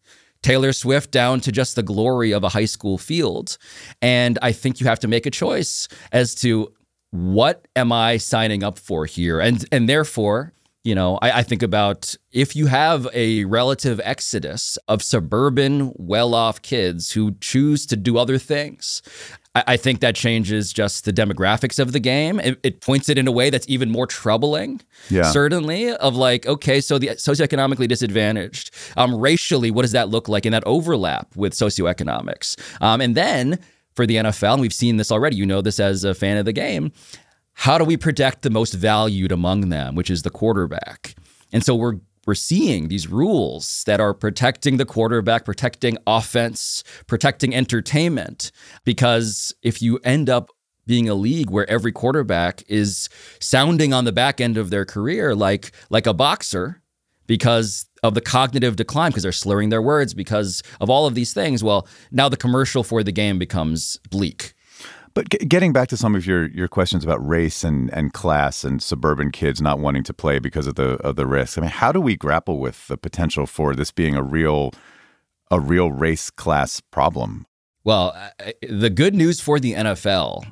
Taylor 0.44 0.74
Swift 0.74 1.10
down 1.10 1.40
to 1.42 1.52
just 1.52 1.76
the 1.76 1.84
glory 1.84 2.32
of 2.32 2.44
a 2.44 2.50
high 2.50 2.66
school 2.66 2.98
field. 2.98 3.58
And 4.02 4.38
I 4.42 4.52
think 4.52 4.80
you 4.80 4.88
have 4.88 5.00
to 5.00 5.08
make 5.08 5.26
a 5.26 5.32
choice 5.32 5.88
as 6.12 6.36
to 6.36 6.72
what 7.12 7.68
am 7.76 7.92
I 7.92 8.18
signing 8.18 8.64
up 8.64 8.78
for 8.78 9.06
here? 9.06 9.40
And 9.40 9.66
and 9.72 9.88
therefore, 9.88 10.54
you 10.84 10.96
know, 10.96 11.18
I, 11.22 11.40
I, 11.40 11.44
think 11.44 11.64
about 11.64 12.16
if 12.32 12.56
you 12.56 12.66
have 12.66 13.08
a 13.14 13.46
relative 13.46 14.02
exodus 14.04 14.78
of 14.88 15.02
suburban, 15.02 15.94
well 15.96 16.34
off 16.34 16.62
kids 16.62 17.12
who 17.12 17.36
choose 17.40 17.86
to 17.86 17.96
do 17.96 18.18
other 18.18 18.38
things, 18.38 19.02
I, 19.56 19.64
I 19.68 19.78
think 19.78 20.00
that 20.02 20.16
changes 20.16 20.74
just 20.74 21.06
the 21.06 21.14
demographics 21.14 21.80
of 21.80 21.92
the 21.92 22.00
game. 22.00 22.40
It, 22.40 22.60
it, 22.64 22.82
points 22.82 23.10
it 23.10 23.18
in 23.18 23.28
a 23.28 23.32
way 23.32 23.50
that's 23.50 23.68
even 23.70 23.90
more 23.90 24.08
troubling. 24.08 24.82
Yeah. 25.10 25.24
Certainly, 25.24 25.94
of 25.96 26.16
like, 26.16 26.46
okay, 26.46 26.82
so 26.82 26.98
the 26.98 27.10
socioeconomically 27.10 27.88
disadvantaged, 27.88 28.72
um, 28.98 29.16
racially, 29.16 29.72
what 29.72 29.84
does 29.84 29.92
that 29.92 30.10
look 30.10 30.28
like 30.28 30.46
in 30.46 30.52
that 30.52 30.64
overlap 30.66 31.36
with 31.36 31.54
socioeconomics? 31.54 32.60
Um, 32.82 33.02
and 33.02 33.16
then 33.16 33.60
for 33.96 34.06
the 34.06 34.18
NFL, 34.18 34.54
and 34.54 34.62
we've 34.62 34.74
seen 34.74 34.98
this 34.98 35.12
already, 35.12 35.36
you 35.36 35.46
know 35.46 35.62
this 35.62 35.80
as 35.80 36.04
a 36.04 36.14
fan 36.14 36.38
of 36.38 36.46
the 36.46 36.54
game. 36.54 36.92
How 37.54 37.78
do 37.78 37.84
we 37.84 37.98
protect 37.98 38.42
the 38.42 38.50
most 38.50 38.74
valued 38.74 39.32
among 39.32 39.70
them, 39.70 39.96
which 39.96 40.10
is 40.10 40.24
the 40.24 40.32
quarterback? 40.32 41.16
And 41.52 41.64
so 41.64 41.76
we're 41.76 42.00
we're 42.26 42.36
seeing 42.36 42.88
these 42.88 43.08
rules 43.08 43.84
that 43.86 44.00
are 44.00 44.14
protecting 44.14 44.78
the 44.78 44.86
quarterback, 44.86 45.46
protecting 45.46 45.98
offense, 46.08 46.84
protecting 47.08 47.54
entertainment. 47.54 48.52
Because 48.86 49.54
if 49.62 49.82
you 49.82 50.00
end 50.04 50.30
up 50.30 50.50
being 50.86 51.08
a 51.08 51.16
league 51.16 51.50
where 51.50 51.70
every 51.70 51.92
quarterback 51.92 52.64
is 52.68 53.10
sounding 53.40 53.94
on 53.94 54.06
the 54.06 54.12
back 54.12 54.42
end 54.42 54.58
of 54.58 54.70
their 54.70 54.86
career 54.86 55.34
like 55.34 55.72
like 55.90 56.06
a 56.06 56.14
boxer 56.14 56.82
because 57.26 57.86
of 58.04 58.16
the 58.16 58.22
cognitive 58.22 58.76
decline 58.76 59.10
because 59.10 59.24
they're 59.24 59.32
slurring 59.32 59.70
their 59.70 59.82
words 59.82 60.14
because 60.14 60.62
of 60.82 60.90
all 60.90 61.08
of 61.08 61.16
these 61.16 61.34
things 61.34 61.64
well 61.64 61.88
now 62.12 62.28
the 62.28 62.36
commercial 62.36 62.84
for 62.84 63.02
the 63.02 63.14
game 63.14 63.40
becomes 63.40 63.98
bleak 64.10 64.54
but 65.14 65.30
g- 65.30 65.46
getting 65.46 65.74
back 65.74 65.88
to 65.90 65.98
some 65.98 66.16
of 66.16 66.26
your 66.26 66.48
your 66.50 66.68
questions 66.68 67.04
about 67.04 67.26
race 67.26 67.64
and 67.64 67.94
and 67.94 68.14
class 68.14 68.64
and 68.64 68.82
suburban 68.82 69.32
kids 69.32 69.62
not 69.62 69.80
wanting 69.80 70.04
to 70.04 70.14
play 70.14 70.40
because 70.40 70.68
of 70.68 70.76
the 70.76 70.96
of 71.02 71.16
the 71.16 71.28
risk. 71.28 71.58
I 71.58 71.62
mean, 71.62 71.70
how 71.70 71.92
do 71.92 72.02
we 72.02 72.16
grapple 72.16 72.60
with 72.60 72.88
the 72.88 72.98
potential 72.98 73.46
for 73.46 73.76
this 73.76 73.92
being 73.92 74.16
a 74.16 74.24
real 74.24 74.72
a 75.52 75.60
real 75.60 75.92
race 75.92 76.30
class 76.30 76.80
problem? 76.80 77.46
Well, 77.84 78.16
the 78.68 78.90
good 78.90 79.14
news 79.14 79.42
for 79.42 79.60
the 79.60 79.74
NFL 79.74 80.46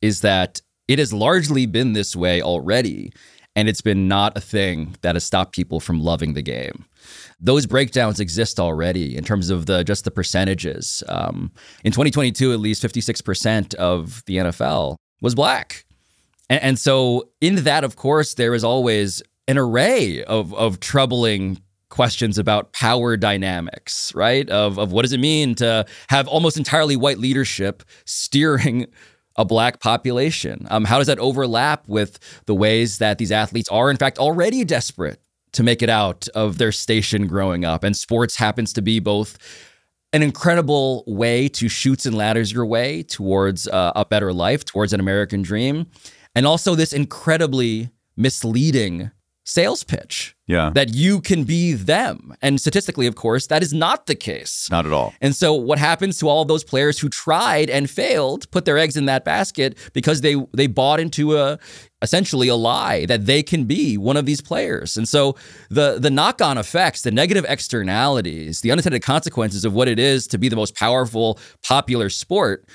is 0.00 0.22
that 0.22 0.62
it 0.88 0.98
has 0.98 1.12
largely 1.12 1.66
been 1.66 1.92
this 1.92 2.16
way 2.16 2.40
already, 2.40 3.12
and 3.54 3.68
it's 3.68 3.82
been 3.82 4.08
not 4.08 4.36
a 4.38 4.40
thing 4.40 4.96
that 5.02 5.14
has 5.14 5.24
stopped 5.24 5.54
people 5.54 5.80
from 5.80 6.00
loving 6.00 6.32
the 6.32 6.42
game 6.42 6.86
those 7.40 7.66
breakdowns 7.66 8.20
exist 8.20 8.58
already 8.58 9.16
in 9.16 9.24
terms 9.24 9.50
of 9.50 9.66
the 9.66 9.84
just 9.84 10.04
the 10.04 10.10
percentages. 10.10 11.02
Um, 11.08 11.52
in 11.84 11.92
2022, 11.92 12.52
at 12.52 12.60
least 12.60 12.82
56% 12.82 13.74
of 13.74 14.24
the 14.26 14.36
NFL 14.38 14.96
was 15.20 15.34
black. 15.34 15.84
And, 16.50 16.62
and 16.62 16.78
so, 16.78 17.28
in 17.40 17.56
that, 17.64 17.84
of 17.84 17.96
course, 17.96 18.34
there 18.34 18.54
is 18.54 18.64
always 18.64 19.22
an 19.46 19.58
array 19.58 20.24
of, 20.24 20.52
of 20.54 20.80
troubling 20.80 21.60
questions 21.90 22.38
about 22.38 22.72
power 22.72 23.16
dynamics, 23.16 24.14
right? 24.14 24.48
Of, 24.50 24.78
of 24.78 24.92
what 24.92 25.02
does 25.02 25.12
it 25.12 25.20
mean 25.20 25.54
to 25.56 25.86
have 26.10 26.28
almost 26.28 26.56
entirely 26.56 26.96
white 26.96 27.18
leadership 27.18 27.82
steering 28.04 28.86
a 29.36 29.44
black 29.44 29.80
population? 29.80 30.66
Um, 30.70 30.84
how 30.84 30.98
does 30.98 31.06
that 31.06 31.18
overlap 31.18 31.88
with 31.88 32.18
the 32.46 32.54
ways 32.54 32.98
that 32.98 33.18
these 33.18 33.32
athletes 33.32 33.68
are, 33.70 33.90
in 33.90 33.96
fact, 33.96 34.18
already 34.18 34.64
desperate 34.64 35.20
to 35.58 35.64
make 35.64 35.82
it 35.82 35.90
out 35.90 36.28
of 36.36 36.58
their 36.58 36.70
station 36.70 37.26
growing 37.26 37.64
up. 37.64 37.82
And 37.82 37.96
sports 37.96 38.36
happens 38.36 38.72
to 38.74 38.80
be 38.80 39.00
both 39.00 39.36
an 40.12 40.22
incredible 40.22 41.02
way 41.08 41.48
to 41.48 41.68
shoots 41.68 42.06
and 42.06 42.16
ladders 42.16 42.52
your 42.52 42.64
way 42.64 43.02
towards 43.02 43.66
uh, 43.66 43.90
a 43.96 44.04
better 44.04 44.32
life, 44.32 44.64
towards 44.64 44.92
an 44.92 45.00
American 45.00 45.42
dream, 45.42 45.88
and 46.36 46.46
also 46.46 46.76
this 46.76 46.92
incredibly 46.92 47.90
misleading 48.16 49.10
sales 49.48 49.82
pitch. 49.82 50.36
Yeah. 50.46 50.70
That 50.74 50.94
you 50.94 51.20
can 51.20 51.44
be 51.44 51.72
them. 51.72 52.34
And 52.40 52.60
statistically, 52.60 53.06
of 53.06 53.16
course, 53.16 53.46
that 53.48 53.62
is 53.62 53.72
not 53.72 54.06
the 54.06 54.14
case. 54.14 54.68
Not 54.70 54.86
at 54.86 54.92
all. 54.92 55.12
And 55.20 55.34
so 55.34 55.52
what 55.52 55.78
happens 55.78 56.18
to 56.18 56.28
all 56.28 56.42
of 56.42 56.48
those 56.48 56.64
players 56.64 56.98
who 56.98 57.08
tried 57.08 57.68
and 57.68 57.88
failed, 57.88 58.50
put 58.50 58.64
their 58.64 58.78
eggs 58.78 58.96
in 58.96 59.06
that 59.06 59.24
basket 59.24 59.76
because 59.92 60.20
they 60.20 60.36
they 60.52 60.66
bought 60.66 61.00
into 61.00 61.36
a 61.36 61.58
essentially 62.00 62.48
a 62.48 62.54
lie 62.54 63.04
that 63.06 63.26
they 63.26 63.42
can 63.42 63.64
be 63.64 63.98
one 63.98 64.16
of 64.16 64.26
these 64.26 64.40
players. 64.40 64.96
And 64.96 65.08
so 65.08 65.34
the 65.70 65.98
the 65.98 66.10
knock-on 66.10 66.58
effects, 66.58 67.02
the 67.02 67.10
negative 67.10 67.44
externalities, 67.48 68.60
the 68.60 68.70
unintended 68.70 69.02
consequences 69.02 69.64
of 69.64 69.74
what 69.74 69.88
it 69.88 69.98
is 69.98 70.26
to 70.28 70.38
be 70.38 70.48
the 70.48 70.56
most 70.56 70.74
powerful 70.76 71.38
popular 71.62 72.08
sport, 72.10 72.66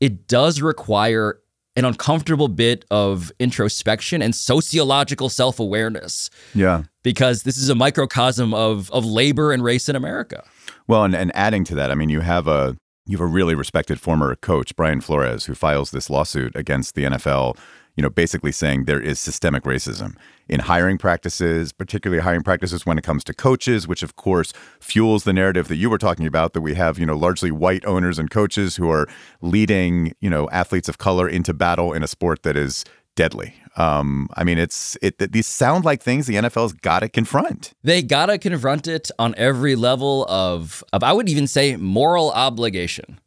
it 0.00 0.26
does 0.26 0.60
require 0.60 1.41
an 1.76 1.84
uncomfortable 1.84 2.48
bit 2.48 2.84
of 2.90 3.32
introspection 3.38 4.20
and 4.20 4.34
sociological 4.34 5.28
self-awareness 5.28 6.28
Yeah. 6.54 6.82
because 7.02 7.44
this 7.44 7.56
is 7.56 7.68
a 7.68 7.74
microcosm 7.74 8.52
of 8.54 8.90
of 8.90 9.04
labor 9.04 9.52
and 9.52 9.64
race 9.64 9.88
in 9.88 9.96
America. 9.96 10.44
Well, 10.86 11.04
and, 11.04 11.14
and 11.14 11.30
adding 11.34 11.64
to 11.64 11.74
that, 11.76 11.90
I 11.90 11.94
mean, 11.94 12.08
you 12.10 12.20
have 12.20 12.46
a 12.48 12.76
you 13.06 13.16
have 13.16 13.24
a 13.24 13.26
really 13.26 13.54
respected 13.54 14.00
former 14.00 14.36
coach, 14.36 14.76
Brian 14.76 15.00
Flores, 15.00 15.46
who 15.46 15.54
files 15.54 15.90
this 15.90 16.08
lawsuit 16.10 16.54
against 16.54 16.94
the 16.94 17.04
NFL, 17.04 17.56
you 17.96 18.02
know, 18.02 18.10
basically 18.10 18.52
saying 18.52 18.84
there 18.84 19.00
is 19.00 19.20
systemic 19.20 19.64
racism 19.64 20.16
in 20.48 20.60
hiring 20.60 20.98
practices, 20.98 21.72
particularly 21.72 22.22
hiring 22.22 22.42
practices 22.42 22.86
when 22.86 22.98
it 22.98 23.04
comes 23.04 23.22
to 23.24 23.34
coaches, 23.34 23.86
which 23.86 24.02
of 24.02 24.16
course 24.16 24.52
fuels 24.80 25.24
the 25.24 25.32
narrative 25.32 25.68
that 25.68 25.76
you 25.76 25.90
were 25.90 25.98
talking 25.98 26.26
about 26.26 26.52
that 26.52 26.62
we 26.62 26.74
have, 26.74 26.98
you 26.98 27.06
know, 27.06 27.16
largely 27.16 27.50
white 27.50 27.84
owners 27.84 28.18
and 28.18 28.30
coaches 28.30 28.76
who 28.76 28.90
are 28.90 29.06
leading, 29.40 30.14
you 30.20 30.30
know, 30.30 30.48
athletes 30.50 30.88
of 30.88 30.98
color 30.98 31.28
into 31.28 31.52
battle 31.52 31.92
in 31.92 32.02
a 32.02 32.06
sport 32.08 32.42
that 32.42 32.56
is 32.56 32.84
deadly. 33.14 33.54
Um, 33.76 34.28
I 34.34 34.44
mean, 34.44 34.58
it's 34.58 34.96
it. 35.00 35.32
These 35.32 35.46
sound 35.46 35.84
like 35.84 36.02
things 36.02 36.26
the 36.26 36.34
NFL's 36.34 36.72
got 36.72 37.00
to 37.00 37.08
confront. 37.08 37.72
They 37.82 38.02
gotta 38.02 38.38
confront 38.38 38.86
it 38.86 39.10
on 39.18 39.34
every 39.36 39.76
level 39.76 40.26
of 40.28 40.84
of 40.92 41.02
I 41.02 41.12
would 41.12 41.28
even 41.28 41.46
say 41.46 41.76
moral 41.76 42.30
obligation, 42.32 43.18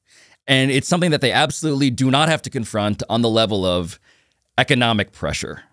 and 0.47 0.69
it's 0.69 0.87
something 0.87 1.11
that 1.11 1.21
they 1.21 1.31
absolutely 1.31 1.89
do 1.89 2.11
not 2.11 2.29
have 2.29 2.41
to 2.43 2.49
confront 2.49 3.01
on 3.09 3.21
the 3.21 3.29
level 3.29 3.65
of 3.65 3.99
economic 4.57 5.11
pressure. 5.11 5.63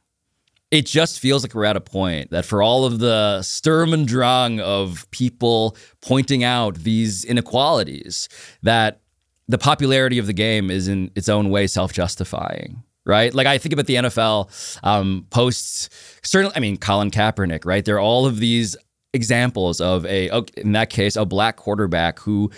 It 0.71 0.87
just 0.87 1.21
feels 1.21 1.43
like 1.43 1.55
we're 1.55 1.67
at 1.67 1.77
a 1.77 1.83
point 1.83 2.31
that 2.31 2.47
for 2.47 2.63
all 2.63 2.87
of 2.87 2.99
the 2.99 3.43
Sturm 3.43 3.93
und 3.93 4.09
Drang 4.09 4.59
of 4.59 5.11
people 5.11 5.77
pointing 6.01 6.45
out 6.45 6.77
these 6.77 7.25
inequalities, 7.25 8.29
that 8.63 9.01
the 9.49 9.59
popularity 9.59 10.19
of 10.19 10.27
the 10.27 10.33
game 10.33 10.71
is 10.71 10.89
in 10.89 11.11
its 11.15 11.29
own 11.29 11.51
way 11.51 11.67
self-justifying 11.67 12.83
right? 13.05 13.35
Like 13.35 13.47
I 13.47 13.59
think 13.59 13.73
about 13.73 13.87
the 13.87 13.97
NFL 13.97 14.79
um, 14.85 15.27
posts. 15.31 15.89
Certainly, 16.23 16.57
I 16.57 16.61
mean 16.61 16.77
Colin 16.77 17.11
Kaepernick, 17.11 17.65
right? 17.65 17.85
There 17.85 17.97
are 17.97 18.01
all 18.01 18.27
of 18.27 18.39
these 18.39 18.77
examples 19.13 19.81
of 19.81 20.07
a, 20.07 20.31
in 20.57 20.73
that 20.73 20.91
case, 20.91 21.17
a 21.17 21.25
black 21.25 21.57
quarterback 21.57 22.19
who 22.21 22.51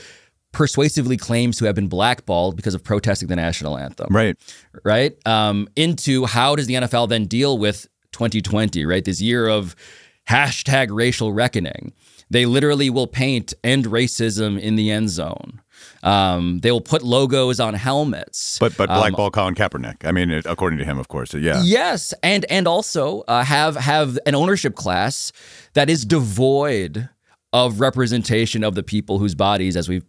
persuasively 0.54 1.16
claims 1.16 1.58
to 1.58 1.66
have 1.66 1.74
been 1.74 1.88
blackballed 1.88 2.56
because 2.56 2.74
of 2.74 2.82
protesting 2.82 3.28
the 3.28 3.36
national 3.36 3.76
anthem. 3.76 4.06
Right. 4.10 4.36
Right. 4.84 5.14
Um, 5.26 5.68
into 5.76 6.24
how 6.24 6.56
does 6.56 6.66
the 6.66 6.74
NFL 6.74 7.08
then 7.10 7.26
deal 7.26 7.58
with 7.58 7.86
2020? 8.12 8.86
Right. 8.86 9.04
This 9.04 9.20
year 9.20 9.46
of 9.48 9.76
hashtag 10.28 10.88
racial 10.90 11.32
reckoning. 11.32 11.92
They 12.30 12.46
literally 12.46 12.88
will 12.88 13.06
paint 13.06 13.52
end 13.62 13.84
racism 13.84 14.58
in 14.58 14.76
the 14.76 14.90
end 14.90 15.10
zone. 15.10 15.60
Um, 16.02 16.60
they 16.60 16.72
will 16.72 16.80
put 16.80 17.02
logos 17.02 17.60
on 17.60 17.74
helmets. 17.74 18.58
But 18.58 18.76
but 18.76 18.88
Um, 18.88 18.98
blackball 18.98 19.30
Colin 19.30 19.54
Kaepernick. 19.54 20.04
I 20.06 20.12
mean, 20.12 20.30
it, 20.30 20.46
according 20.46 20.78
to 20.78 20.84
him, 20.84 20.98
of 20.98 21.08
course. 21.08 21.34
Yeah. 21.34 21.60
Yes, 21.62 22.14
and 22.22 22.46
and 22.50 22.66
also 22.66 23.24
uh, 23.28 23.44
have 23.44 23.76
have 23.76 24.18
an 24.24 24.34
ownership 24.34 24.74
class 24.74 25.32
that 25.74 25.90
is 25.90 26.04
devoid 26.04 27.08
of 27.52 27.80
representation 27.80 28.64
of 28.64 28.74
the 28.74 28.82
people 28.82 29.18
whose 29.18 29.34
bodies, 29.34 29.76
as 29.76 29.88
we've 29.88 30.04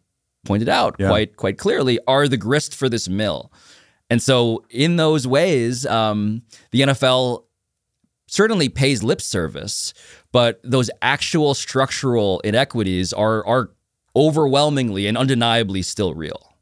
pointed 0.46 0.70
out 0.70 0.96
Yeah. 1.00 1.10
quite 1.10 1.36
quite 1.36 1.58
clearly, 1.58 2.00
are 2.08 2.28
the 2.28 2.38
grist 2.38 2.74
for 2.76 2.88
this 2.88 3.10
mill. 3.10 3.52
And 4.10 4.22
so, 4.22 4.64
in 4.70 4.96
those 4.98 5.26
ways, 5.28 5.86
um, 5.88 6.44
the 6.72 6.82
NFL 6.82 7.44
certainly 8.28 8.70
pays 8.70 9.04
lip 9.04 9.22
service, 9.22 9.94
but 10.32 10.60
those 10.64 10.90
actual 11.02 11.54
structural 11.54 12.40
inequities 12.42 13.12
are 13.14 13.46
are 13.46 13.72
overwhelmingly 14.16 15.08
and 15.08 15.18
undeniably 15.18 15.82
still 15.82 16.14
real. 16.14 16.54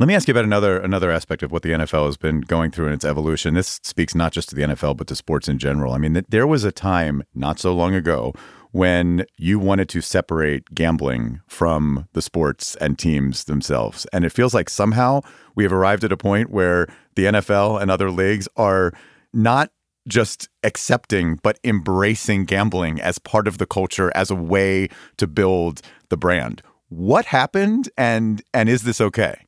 Let 0.00 0.06
me 0.06 0.14
ask 0.14 0.28
you 0.28 0.32
about 0.32 0.44
another 0.44 0.78
another 0.78 1.10
aspect 1.10 1.42
of 1.42 1.50
what 1.50 1.62
the 1.62 1.70
NFL 1.70 2.06
has 2.06 2.16
been 2.16 2.40
going 2.42 2.70
through 2.70 2.86
in 2.86 2.92
its 2.92 3.04
evolution. 3.04 3.54
This 3.54 3.80
speaks 3.82 4.14
not 4.14 4.32
just 4.32 4.48
to 4.50 4.54
the 4.54 4.62
NFL 4.62 4.96
but 4.96 5.06
to 5.08 5.16
sports 5.16 5.48
in 5.48 5.58
general. 5.58 5.92
I 5.92 5.98
mean, 5.98 6.22
there 6.28 6.46
was 6.46 6.62
a 6.64 6.70
time 6.72 7.24
not 7.34 7.58
so 7.58 7.74
long 7.74 7.94
ago 7.94 8.32
when 8.72 9.24
you 9.36 9.58
wanted 9.58 9.88
to 9.88 10.00
separate 10.00 10.74
gambling 10.74 11.40
from 11.46 12.06
the 12.12 12.22
sports 12.22 12.76
and 12.76 12.98
teams 12.98 13.44
themselves. 13.44 14.06
And 14.12 14.24
it 14.24 14.32
feels 14.32 14.54
like 14.54 14.68
somehow 14.68 15.22
we 15.54 15.64
have 15.64 15.72
arrived 15.72 16.04
at 16.04 16.12
a 16.12 16.16
point 16.16 16.50
where 16.50 16.86
the 17.14 17.24
NFL 17.24 17.80
and 17.80 17.90
other 17.90 18.10
leagues 18.10 18.48
are 18.56 18.92
not 19.32 19.70
just 20.06 20.48
accepting 20.62 21.38
but 21.42 21.58
embracing 21.64 22.44
gambling 22.44 23.00
as 23.00 23.18
part 23.18 23.46
of 23.46 23.58
the 23.58 23.66
culture 23.66 24.10
as 24.14 24.30
a 24.30 24.34
way 24.34 24.88
to 25.18 25.26
build 25.26 25.82
the 26.08 26.16
brand. 26.16 26.62
What 26.88 27.26
happened 27.26 27.90
and 27.96 28.42
and 28.54 28.68
is 28.68 28.82
this 28.82 29.00
okay? 29.00 29.44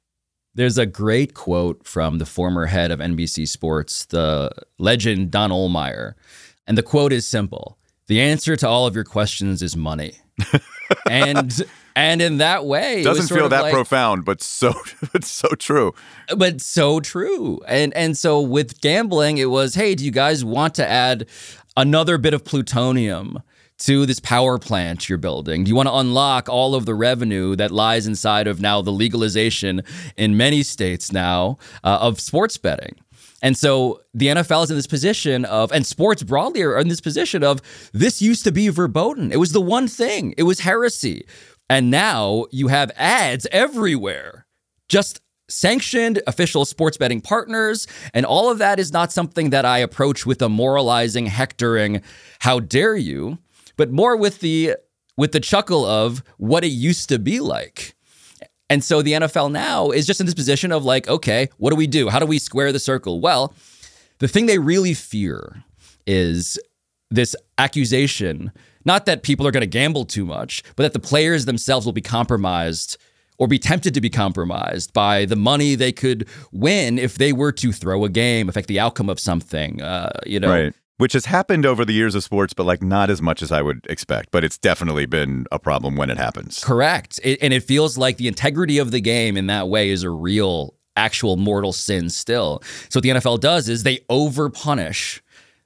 There's 0.54 0.78
a 0.78 0.86
great 0.86 1.34
quote 1.34 1.86
from 1.86 2.18
the 2.18 2.26
former 2.26 2.66
head 2.66 2.90
of 2.90 2.98
NBC 2.98 3.48
Sports, 3.48 4.04
the 4.06 4.50
legend 4.78 5.30
Don 5.30 5.50
Ohlmeyer. 5.50 6.14
And 6.66 6.76
the 6.76 6.82
quote 6.82 7.12
is 7.12 7.26
simple 7.26 7.78
The 8.10 8.20
answer 8.20 8.56
to 8.56 8.66
all 8.66 8.88
of 8.88 8.96
your 8.96 9.04
questions 9.04 9.62
is 9.62 9.76
money. 9.76 10.14
and 11.08 11.62
and 11.94 12.20
in 12.20 12.38
that 12.38 12.66
way, 12.66 13.02
it 13.02 13.04
doesn't 13.04 13.32
feel 13.32 13.48
that 13.48 13.62
like- 13.62 13.72
profound, 13.72 14.24
but 14.24 14.42
so 14.42 14.72
it's 15.14 15.30
so 15.30 15.50
true. 15.50 15.94
but 16.36 16.60
so 16.60 16.98
true. 16.98 17.60
And 17.68 17.94
and 17.94 18.18
so 18.18 18.40
with 18.40 18.80
gambling, 18.80 19.38
it 19.38 19.44
was, 19.44 19.76
hey, 19.76 19.94
do 19.94 20.04
you 20.04 20.10
guys 20.10 20.44
want 20.44 20.74
to 20.74 20.88
add 20.88 21.28
another 21.76 22.18
bit 22.18 22.34
of 22.34 22.44
plutonium 22.44 23.44
to 23.78 24.06
this 24.06 24.18
power 24.18 24.58
plant 24.58 25.08
you're 25.08 25.16
building? 25.16 25.62
Do 25.62 25.68
you 25.68 25.76
want 25.76 25.88
to 25.88 25.94
unlock 25.94 26.48
all 26.48 26.74
of 26.74 26.86
the 26.86 26.96
revenue 26.96 27.54
that 27.54 27.70
lies 27.70 28.08
inside 28.08 28.48
of 28.48 28.60
now 28.60 28.82
the 28.82 28.90
legalization 28.90 29.82
in 30.16 30.36
many 30.36 30.64
states 30.64 31.12
now 31.12 31.58
uh, 31.84 31.98
of 32.00 32.18
sports 32.18 32.56
betting? 32.56 32.96
And 33.42 33.56
so 33.56 34.00
the 34.12 34.26
NFL 34.26 34.64
is 34.64 34.70
in 34.70 34.76
this 34.76 34.86
position 34.86 35.44
of, 35.44 35.72
and 35.72 35.86
sports 35.86 36.22
broadly 36.22 36.62
are 36.62 36.78
in 36.78 36.88
this 36.88 37.00
position 37.00 37.42
of, 37.42 37.60
this 37.92 38.20
used 38.20 38.44
to 38.44 38.52
be 38.52 38.68
verboten. 38.68 39.32
It 39.32 39.38
was 39.38 39.52
the 39.52 39.60
one 39.60 39.88
thing, 39.88 40.34
it 40.36 40.44
was 40.44 40.60
heresy. 40.60 41.26
And 41.68 41.90
now 41.90 42.46
you 42.50 42.68
have 42.68 42.90
ads 42.96 43.46
everywhere, 43.52 44.46
just 44.88 45.20
sanctioned 45.48 46.22
official 46.26 46.64
sports 46.64 46.96
betting 46.96 47.20
partners. 47.20 47.86
And 48.14 48.26
all 48.26 48.50
of 48.50 48.58
that 48.58 48.78
is 48.78 48.92
not 48.92 49.12
something 49.12 49.50
that 49.50 49.64
I 49.64 49.78
approach 49.78 50.26
with 50.26 50.42
a 50.42 50.48
moralizing, 50.48 51.26
hectoring, 51.26 52.02
how 52.40 52.60
dare 52.60 52.96
you, 52.96 53.38
but 53.76 53.90
more 53.90 54.16
with 54.16 54.40
the 54.40 54.76
with 55.16 55.32
the 55.32 55.40
chuckle 55.40 55.84
of 55.84 56.22
what 56.38 56.64
it 56.64 56.68
used 56.68 57.08
to 57.10 57.18
be 57.18 57.40
like. 57.40 57.94
And 58.70 58.82
so 58.84 59.02
the 59.02 59.12
NFL 59.12 59.50
now 59.50 59.90
is 59.90 60.06
just 60.06 60.20
in 60.20 60.26
this 60.26 60.34
position 60.34 60.70
of 60.70 60.84
like, 60.84 61.08
okay, 61.08 61.48
what 61.58 61.70
do 61.70 61.76
we 61.76 61.88
do? 61.88 62.08
How 62.08 62.20
do 62.20 62.24
we 62.24 62.38
square 62.38 62.72
the 62.72 62.78
circle? 62.78 63.20
Well, 63.20 63.52
the 64.18 64.28
thing 64.28 64.46
they 64.46 64.58
really 64.58 64.94
fear 64.94 65.64
is 66.06 66.58
this 67.10 67.34
accusation, 67.58 68.52
not 68.84 69.06
that 69.06 69.24
people 69.24 69.46
are 69.46 69.50
going 69.50 69.62
to 69.62 69.66
gamble 69.66 70.04
too 70.04 70.24
much, 70.24 70.62
but 70.76 70.84
that 70.84 70.92
the 70.92 71.00
players 71.00 71.44
themselves 71.44 71.84
will 71.84 71.92
be 71.92 72.00
compromised 72.00 72.96
or 73.38 73.48
be 73.48 73.58
tempted 73.58 73.94
to 73.94 74.00
be 74.00 74.10
compromised 74.10 74.92
by 74.92 75.24
the 75.24 75.34
money 75.34 75.74
they 75.74 75.92
could 75.92 76.28
win 76.52 76.98
if 76.98 77.18
they 77.18 77.32
were 77.32 77.50
to 77.50 77.72
throw 77.72 78.04
a 78.04 78.08
game, 78.08 78.48
affect 78.48 78.68
the 78.68 78.78
outcome 78.78 79.08
of 79.08 79.18
something. 79.18 79.82
Uh, 79.82 80.10
you 80.26 80.38
know, 80.38 80.50
Right. 80.50 80.74
Which 81.00 81.14
has 81.14 81.24
happened 81.24 81.64
over 81.64 81.86
the 81.86 81.94
years 81.94 82.14
of 82.14 82.22
sports, 82.22 82.52
but 82.52 82.66
like 82.66 82.82
not 82.82 83.08
as 83.08 83.22
much 83.22 83.40
as 83.40 83.50
I 83.50 83.62
would 83.62 83.86
expect. 83.88 84.30
But 84.30 84.44
it's 84.44 84.58
definitely 84.58 85.06
been 85.06 85.46
a 85.50 85.58
problem 85.58 85.96
when 85.96 86.10
it 86.10 86.18
happens. 86.18 86.62
Correct. 86.62 87.18
It, 87.24 87.38
and 87.40 87.54
it 87.54 87.62
feels 87.62 87.96
like 87.96 88.18
the 88.18 88.28
integrity 88.28 88.76
of 88.76 88.90
the 88.90 89.00
game 89.00 89.38
in 89.38 89.46
that 89.46 89.68
way 89.68 89.88
is 89.88 90.02
a 90.02 90.10
real, 90.10 90.74
actual 90.96 91.36
mortal 91.36 91.72
sin 91.72 92.10
still. 92.10 92.62
So 92.90 92.98
what 92.98 93.02
the 93.02 93.08
NFL 93.08 93.40
does 93.40 93.66
is 93.66 93.82
they 93.82 94.00
overpunish 94.10 95.20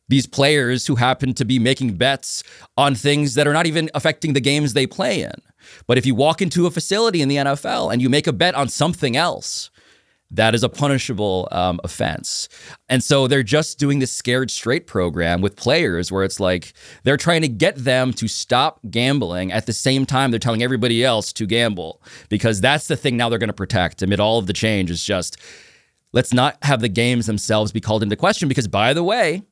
these 0.08 0.28
players 0.28 0.86
who 0.86 0.94
happen 0.94 1.34
to 1.34 1.44
be 1.44 1.58
making 1.58 1.94
bets 1.94 2.44
on 2.76 2.94
things 2.94 3.34
that 3.34 3.48
are 3.48 3.52
not 3.52 3.66
even 3.66 3.90
affecting 3.94 4.34
the 4.34 4.40
games 4.40 4.72
they 4.72 4.86
play 4.86 5.22
in. 5.22 5.34
But 5.88 5.98
if 5.98 6.06
you 6.06 6.14
walk 6.14 6.42
into 6.42 6.66
a 6.66 6.70
facility 6.70 7.22
in 7.22 7.28
the 7.28 7.36
NFL 7.36 7.92
and 7.92 8.00
you 8.00 8.08
make 8.08 8.28
a 8.28 8.32
bet 8.32 8.54
on 8.54 8.68
something 8.68 9.16
else, 9.16 9.70
that 10.30 10.54
is 10.54 10.62
a 10.64 10.68
punishable 10.68 11.48
um, 11.52 11.78
offense. 11.84 12.48
And 12.88 13.02
so 13.02 13.26
they're 13.26 13.42
just 13.42 13.78
doing 13.78 13.98
this 13.98 14.12
scared 14.12 14.50
straight 14.50 14.86
program 14.86 15.40
with 15.40 15.54
players 15.56 16.10
where 16.10 16.24
it's 16.24 16.40
like 16.40 16.72
they're 17.04 17.16
trying 17.16 17.42
to 17.42 17.48
get 17.48 17.76
them 17.76 18.12
to 18.14 18.26
stop 18.26 18.80
gambling 18.90 19.52
at 19.52 19.66
the 19.66 19.72
same 19.72 20.06
time 20.06 20.30
they're 20.30 20.40
telling 20.40 20.62
everybody 20.62 21.04
else 21.04 21.32
to 21.34 21.46
gamble 21.46 22.02
because 22.28 22.60
that's 22.60 22.88
the 22.88 22.96
thing 22.96 23.16
now 23.16 23.28
they're 23.28 23.38
going 23.38 23.48
to 23.48 23.52
protect 23.52 24.02
amid 24.02 24.18
all 24.18 24.38
of 24.38 24.46
the 24.46 24.52
change 24.52 24.90
is 24.90 25.04
just 25.04 25.36
let's 26.12 26.32
not 26.32 26.56
have 26.62 26.80
the 26.80 26.88
games 26.88 27.26
themselves 27.26 27.72
be 27.72 27.80
called 27.80 28.02
into 28.02 28.16
question 28.16 28.48
because 28.48 28.68
by 28.68 28.94
the 28.94 29.04
way, 29.04 29.42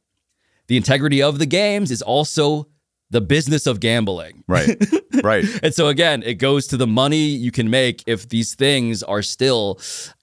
the 0.69 0.77
integrity 0.77 1.23
of 1.23 1.39
the 1.39 1.47
games 1.47 1.91
is 1.91 2.01
also 2.01 2.69
the 3.11 3.21
business 3.21 3.67
of 3.67 3.79
gambling. 3.79 4.43
Right. 4.49 4.83
right. 5.23 5.45
And 5.63 5.75
so 5.75 5.89
again, 5.89 6.23
it 6.23 6.35
goes 6.35 6.67
to 6.69 6.77
the 6.79 6.87
money 6.87 7.27
you 7.27 7.51
can 7.51 7.69
make 7.69 8.03
if 8.07 8.29
these 8.29 8.55
things 8.55 9.03
are 9.03 9.23
still 9.23 9.79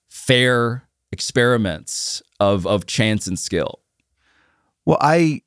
fair 0.10 0.88
experiments 1.12 2.22
of 2.40 2.66
of 2.68 2.86
chance 2.86 3.28
and 3.28 3.40
skill. 3.40 3.80
Well, 4.86 4.98
I 5.02 5.42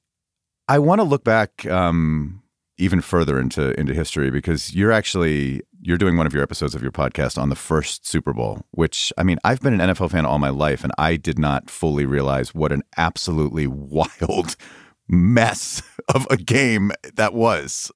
I 0.68 0.78
want 0.78 1.00
to 1.00 1.04
look 1.04 1.24
back 1.24 1.66
um, 1.66 2.42
even 2.78 3.00
further 3.00 3.38
into 3.38 3.78
into 3.78 3.94
history 3.94 4.30
because 4.30 4.74
you're 4.74 4.92
actually 4.92 5.62
you're 5.80 5.98
doing 5.98 6.16
one 6.16 6.26
of 6.26 6.32
your 6.32 6.42
episodes 6.42 6.74
of 6.74 6.82
your 6.82 6.92
podcast 6.92 7.36
on 7.36 7.48
the 7.48 7.56
first 7.56 8.06
Super 8.06 8.32
Bowl, 8.32 8.64
which 8.70 9.12
I 9.18 9.24
mean, 9.24 9.38
I've 9.44 9.60
been 9.60 9.78
an 9.78 9.90
NFL 9.90 10.12
fan 10.12 10.24
all 10.24 10.38
my 10.38 10.48
life 10.48 10.84
and 10.84 10.92
I 10.96 11.16
did 11.16 11.38
not 11.38 11.68
fully 11.68 12.06
realize 12.06 12.54
what 12.54 12.72
an 12.72 12.82
absolutely 12.96 13.66
wild 13.68 14.56
mess 15.08 15.82
of 16.08 16.26
a 16.30 16.36
game 16.36 16.92
that 17.14 17.34
was. 17.34 17.90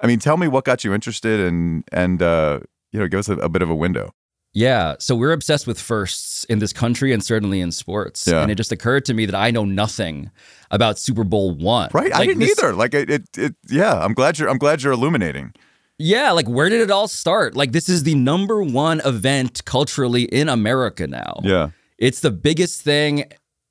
I 0.00 0.06
mean, 0.06 0.18
tell 0.18 0.36
me 0.36 0.48
what 0.48 0.64
got 0.64 0.84
you 0.84 0.94
interested 0.94 1.40
and 1.40 1.84
and 1.92 2.22
uh, 2.22 2.60
you 2.92 3.00
know, 3.00 3.08
give 3.08 3.20
us 3.20 3.28
a, 3.28 3.34
a 3.34 3.48
bit 3.48 3.62
of 3.62 3.70
a 3.70 3.74
window. 3.74 4.14
Yeah. 4.56 4.94
So 5.00 5.14
we're 5.14 5.32
obsessed 5.32 5.66
with 5.66 5.78
firsts 5.78 6.44
in 6.44 6.60
this 6.60 6.72
country 6.72 7.12
and 7.12 7.22
certainly 7.22 7.60
in 7.60 7.70
sports. 7.72 8.26
Yeah. 8.26 8.40
And 8.40 8.50
it 8.50 8.54
just 8.54 8.72
occurred 8.72 9.04
to 9.04 9.12
me 9.12 9.26
that 9.26 9.34
I 9.34 9.50
know 9.50 9.66
nothing 9.66 10.30
about 10.70 10.98
Super 10.98 11.24
Bowl 11.24 11.54
one. 11.54 11.90
Right? 11.92 12.10
I 12.10 12.20
Like, 12.20 12.28
didn't 12.28 12.40
this- 12.40 12.58
either. 12.58 12.72
Like 12.72 12.94
it, 12.94 13.10
it, 13.10 13.22
it 13.36 13.54
yeah, 13.68 13.98
I'm 14.02 14.14
glad 14.14 14.38
you're 14.38 14.48
I'm 14.48 14.56
glad 14.56 14.82
you're 14.82 14.94
illuminating. 14.94 15.52
Yeah, 15.98 16.30
like 16.32 16.48
where 16.48 16.70
did 16.70 16.80
it 16.80 16.90
all 16.90 17.06
start? 17.06 17.54
Like 17.54 17.72
this 17.72 17.88
is 17.90 18.04
the 18.04 18.14
number 18.14 18.62
one 18.62 19.00
event 19.04 19.62
culturally 19.66 20.22
in 20.24 20.48
America 20.48 21.06
now. 21.06 21.40
Yeah. 21.42 21.70
It's 21.98 22.20
the 22.20 22.30
biggest 22.30 22.80
thing 22.80 23.24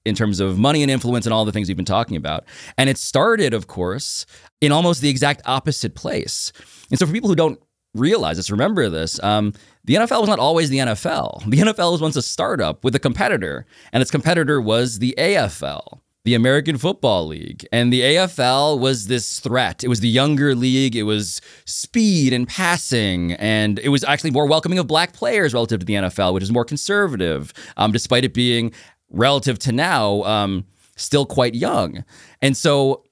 in 0.06 0.13
terms 0.13 0.39
of 0.39 0.60
money 0.60 0.84
and 0.84 0.91
influence 0.91 1.26
and 1.26 1.34
all 1.34 1.45
the 1.45 1.52
things 1.52 1.67
we've 1.67 1.76
been 1.78 1.84
talking 1.86 2.15
about. 2.15 2.43
And 2.78 2.91
it 2.91 3.00
started, 3.00 3.56
of 3.56 3.65
course, 3.65 4.28
in 4.62 4.71
almost 4.71 5.02
the 5.02 5.10
exact 5.10 5.41
opposite 5.45 5.95
place. 5.95 6.54
And 6.91 7.00
so 7.00 7.08
for 7.08 7.12
people 7.13 7.30
who 7.30 7.36
don't 7.36 7.60
realize 7.95 8.38
this, 8.38 8.52
remember 8.52 8.88
this, 8.89 9.19
um, 9.24 9.54
the 9.86 9.95
NFL 9.95 10.21
was 10.21 10.30
not 10.30 10.39
always 10.39 10.69
the 10.69 10.80
NFL. 10.80 11.50
The 11.50 11.58
NFL 11.58 11.91
was 11.91 12.02
once 12.02 12.15
a 12.15 12.21
startup 12.21 12.84
with 12.84 12.95
a 12.95 13.00
competitor, 13.00 13.65
and 13.93 14.02
its 14.02 14.12
competitor 14.12 14.60
was 14.60 15.00
the 15.00 15.15
AFL. 15.17 16.00
The 16.24 16.34
American 16.34 16.80
Football 16.80 17.28
League. 17.28 17.67
And 17.71 17.93
the 17.93 18.02
AFL 18.02 18.80
was 18.80 19.06
this 19.06 19.39
threat. 19.39 19.84
It 19.84 19.89
was 19.89 20.00
the 20.00 20.08
younger 20.08 20.56
league. 20.56 20.95
It 20.95 21.04
was 21.04 21.39
speed 21.65 22.34
and 22.34 22.48
passing. 22.48 23.34
And 23.34 23.78
it 23.78 23.89
was 23.89 24.04
actually 24.04 24.32
more 24.32 24.48
welcoming 24.48 24.80
of 24.80 24.88
black 24.88 25.13
players 25.13 25.54
relative 25.54 25.82
to 25.82 25.86
the 25.86 25.93
NFL, 25.93 26.34
which 26.34 26.41
is 26.41 26.52
more 26.52 26.65
conservative, 26.65 27.54
um, 27.78 27.91
despite 27.91 28.26
it 28.26 28.34
being 28.34 28.74
relative 29.12 29.60
to 29.60 29.71
now, 29.71 30.24
um, 30.24 30.65
still 30.95 31.28
quite 31.28 31.54
young. 31.54 32.04
And 32.41 32.58
so 32.58 33.04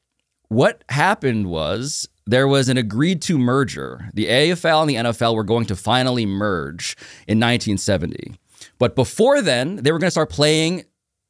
what 0.49 0.83
happened 0.89 1.51
was 1.51 2.07
there 2.25 2.47
was 2.47 2.69
an 2.69 2.77
agreed 2.77 3.21
to 3.23 3.37
merger. 3.37 4.09
The 4.13 4.27
AFL 4.27 4.81
and 4.81 4.89
the 4.89 4.95
NFL 4.95 5.35
were 5.35 5.43
going 5.43 5.65
to 5.65 5.75
finally 5.75 6.25
merge 6.25 6.95
in 7.27 7.39
1970. 7.39 8.35
But 8.79 8.95
before 8.95 9.41
then, 9.41 9.77
they 9.77 9.91
were 9.91 9.99
going 9.99 10.07
to 10.07 10.11
start 10.11 10.29
playing 10.29 10.85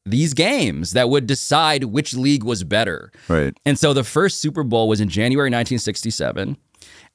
these 0.06 0.34
games 0.34 0.92
that 0.92 1.10
would 1.10 1.28
decide 1.28 1.86
which 1.86 2.14
league 2.14 2.44
was 2.44 2.64
better. 2.64 3.12
Right. 3.28 3.58
And 3.66 3.80
so 3.80 3.94
the 3.94 4.04
first 4.04 4.40
Super 4.40 4.64
Bowl 4.64 4.88
was 4.88 5.00
in 5.00 5.10
January 5.10 5.48
1967, 5.48 6.58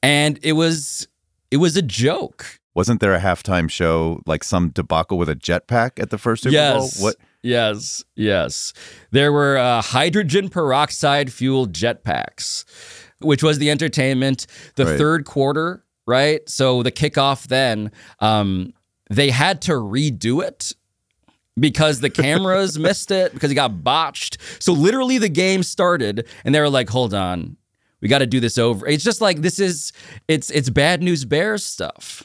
and 0.02 0.38
it 0.42 0.52
was 0.52 1.06
it 1.50 1.58
was 1.58 1.76
a 1.76 1.82
joke. 1.82 2.58
Wasn't 2.74 3.00
there 3.00 3.14
a 3.14 3.20
halftime 3.20 3.68
show 3.68 4.22
like 4.26 4.44
some 4.44 4.70
debacle 4.70 5.18
with 5.18 5.28
a 5.28 5.34
jetpack 5.34 6.00
at 6.00 6.10
the 6.10 6.18
first 6.18 6.44
Super 6.44 6.52
yes. 6.52 6.98
Bowl? 6.98 7.08
What? 7.08 7.16
Yes, 7.42 8.04
yes. 8.16 8.72
There 9.10 9.32
were 9.32 9.56
uh, 9.56 9.80
hydrogen 9.82 10.48
peroxide 10.48 11.32
fueled 11.32 11.72
jetpacks, 11.72 12.64
which 13.20 13.42
was 13.42 13.58
the 13.58 13.70
entertainment. 13.70 14.46
The 14.76 14.86
Right. 14.86 14.98
third 14.98 15.24
quarter, 15.24 15.84
right? 16.06 16.40
So 16.48 16.82
the 16.82 16.92
kickoff 16.92 17.46
then, 17.48 17.90
um, 18.20 18.72
they 19.10 19.30
had 19.30 19.62
to 19.62 19.72
redo 19.72 20.42
it 20.44 20.74
because 21.58 22.00
the 22.00 22.10
cameras 22.10 22.78
missed 22.78 23.10
it 23.10 23.32
because 23.34 23.50
it 23.50 23.54
got 23.54 23.82
botched. 23.82 24.38
So 24.60 24.72
literally 24.72 25.18
the 25.18 25.28
game 25.28 25.62
started 25.62 26.26
and 26.44 26.54
they 26.54 26.60
were 26.60 26.70
like, 26.70 26.90
"Hold 26.90 27.14
on. 27.14 27.56
We 28.00 28.06
got 28.08 28.18
to 28.18 28.26
do 28.26 28.38
this 28.38 28.58
over." 28.58 28.86
It's 28.86 29.02
just 29.02 29.20
like 29.20 29.40
this 29.42 29.58
is 29.58 29.92
it's 30.28 30.50
it's 30.50 30.70
bad 30.70 31.02
news 31.02 31.24
bears 31.24 31.64
stuff. 31.64 32.22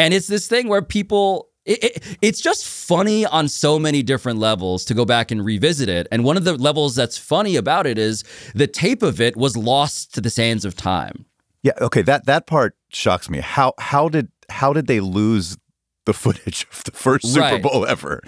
And 0.00 0.14
it's 0.14 0.26
this 0.28 0.46
thing 0.48 0.68
where 0.68 0.82
people 0.82 1.47
it, 1.68 1.84
it, 1.84 2.18
it's 2.22 2.40
just 2.40 2.66
funny 2.66 3.26
on 3.26 3.46
so 3.48 3.78
many 3.78 4.02
different 4.02 4.38
levels 4.38 4.84
to 4.86 4.94
go 4.94 5.04
back 5.04 5.30
and 5.30 5.44
revisit 5.44 5.88
it. 5.88 6.08
And 6.10 6.24
one 6.24 6.36
of 6.36 6.44
the 6.44 6.54
levels 6.54 6.94
that's 6.94 7.18
funny 7.18 7.56
about 7.56 7.86
it 7.86 7.98
is 7.98 8.24
the 8.54 8.66
tape 8.66 9.02
of 9.02 9.20
it 9.20 9.36
was 9.36 9.56
lost 9.56 10.14
to 10.14 10.20
the 10.20 10.30
sands 10.30 10.64
of 10.64 10.74
time. 10.74 11.26
Yeah. 11.62 11.72
Okay. 11.80 12.02
That 12.02 12.26
that 12.26 12.46
part 12.46 12.76
shocks 12.88 13.28
me. 13.28 13.40
How 13.40 13.74
how 13.78 14.08
did 14.08 14.28
how 14.48 14.72
did 14.72 14.86
they 14.86 15.00
lose 15.00 15.58
the 16.06 16.14
footage 16.14 16.66
of 16.72 16.84
the 16.84 16.92
first 16.92 17.26
Super 17.26 17.40
Right. 17.40 17.62
Bowl 17.62 17.86
ever? 17.86 18.22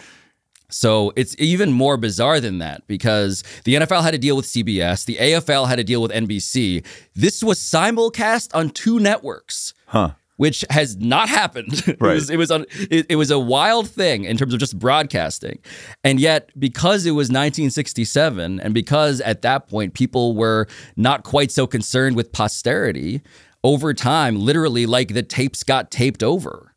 So 0.68 1.12
it's 1.16 1.34
even 1.38 1.72
more 1.72 1.96
bizarre 1.96 2.40
than 2.40 2.58
that 2.58 2.86
because 2.86 3.42
the 3.64 3.74
NFL 3.74 4.02
had 4.02 4.12
to 4.12 4.18
deal 4.18 4.36
with 4.36 4.46
CBS, 4.46 5.04
the 5.04 5.16
AFL 5.16 5.66
had 5.66 5.76
to 5.76 5.84
deal 5.84 6.00
with 6.00 6.12
NBC. 6.12 6.86
This 7.14 7.42
was 7.42 7.58
simulcast 7.58 8.54
on 8.54 8.70
two 8.70 9.00
networks. 9.00 9.74
Huh. 9.86 10.12
Which 10.40 10.64
has 10.70 10.96
not 10.96 11.28
happened. 11.28 11.82
it 11.86 12.00
was 12.00 12.30
it 12.30 12.38
was 12.38 12.50
un, 12.50 12.64
it, 12.90 13.04
it 13.10 13.16
was 13.16 13.30
a 13.30 13.38
wild 13.38 13.90
thing 13.90 14.24
in 14.24 14.38
terms 14.38 14.54
of 14.54 14.58
just 14.58 14.78
broadcasting, 14.78 15.58
and 16.02 16.18
yet 16.18 16.48
because 16.58 17.04
it 17.04 17.10
was 17.10 17.26
1967, 17.26 18.58
and 18.58 18.72
because 18.72 19.20
at 19.20 19.42
that 19.42 19.68
point 19.68 19.92
people 19.92 20.34
were 20.34 20.66
not 20.96 21.24
quite 21.24 21.50
so 21.50 21.66
concerned 21.66 22.16
with 22.16 22.32
posterity, 22.32 23.20
over 23.62 23.92
time, 23.92 24.40
literally 24.40 24.86
like 24.86 25.12
the 25.12 25.22
tapes 25.22 25.62
got 25.62 25.90
taped 25.90 26.22
over. 26.22 26.69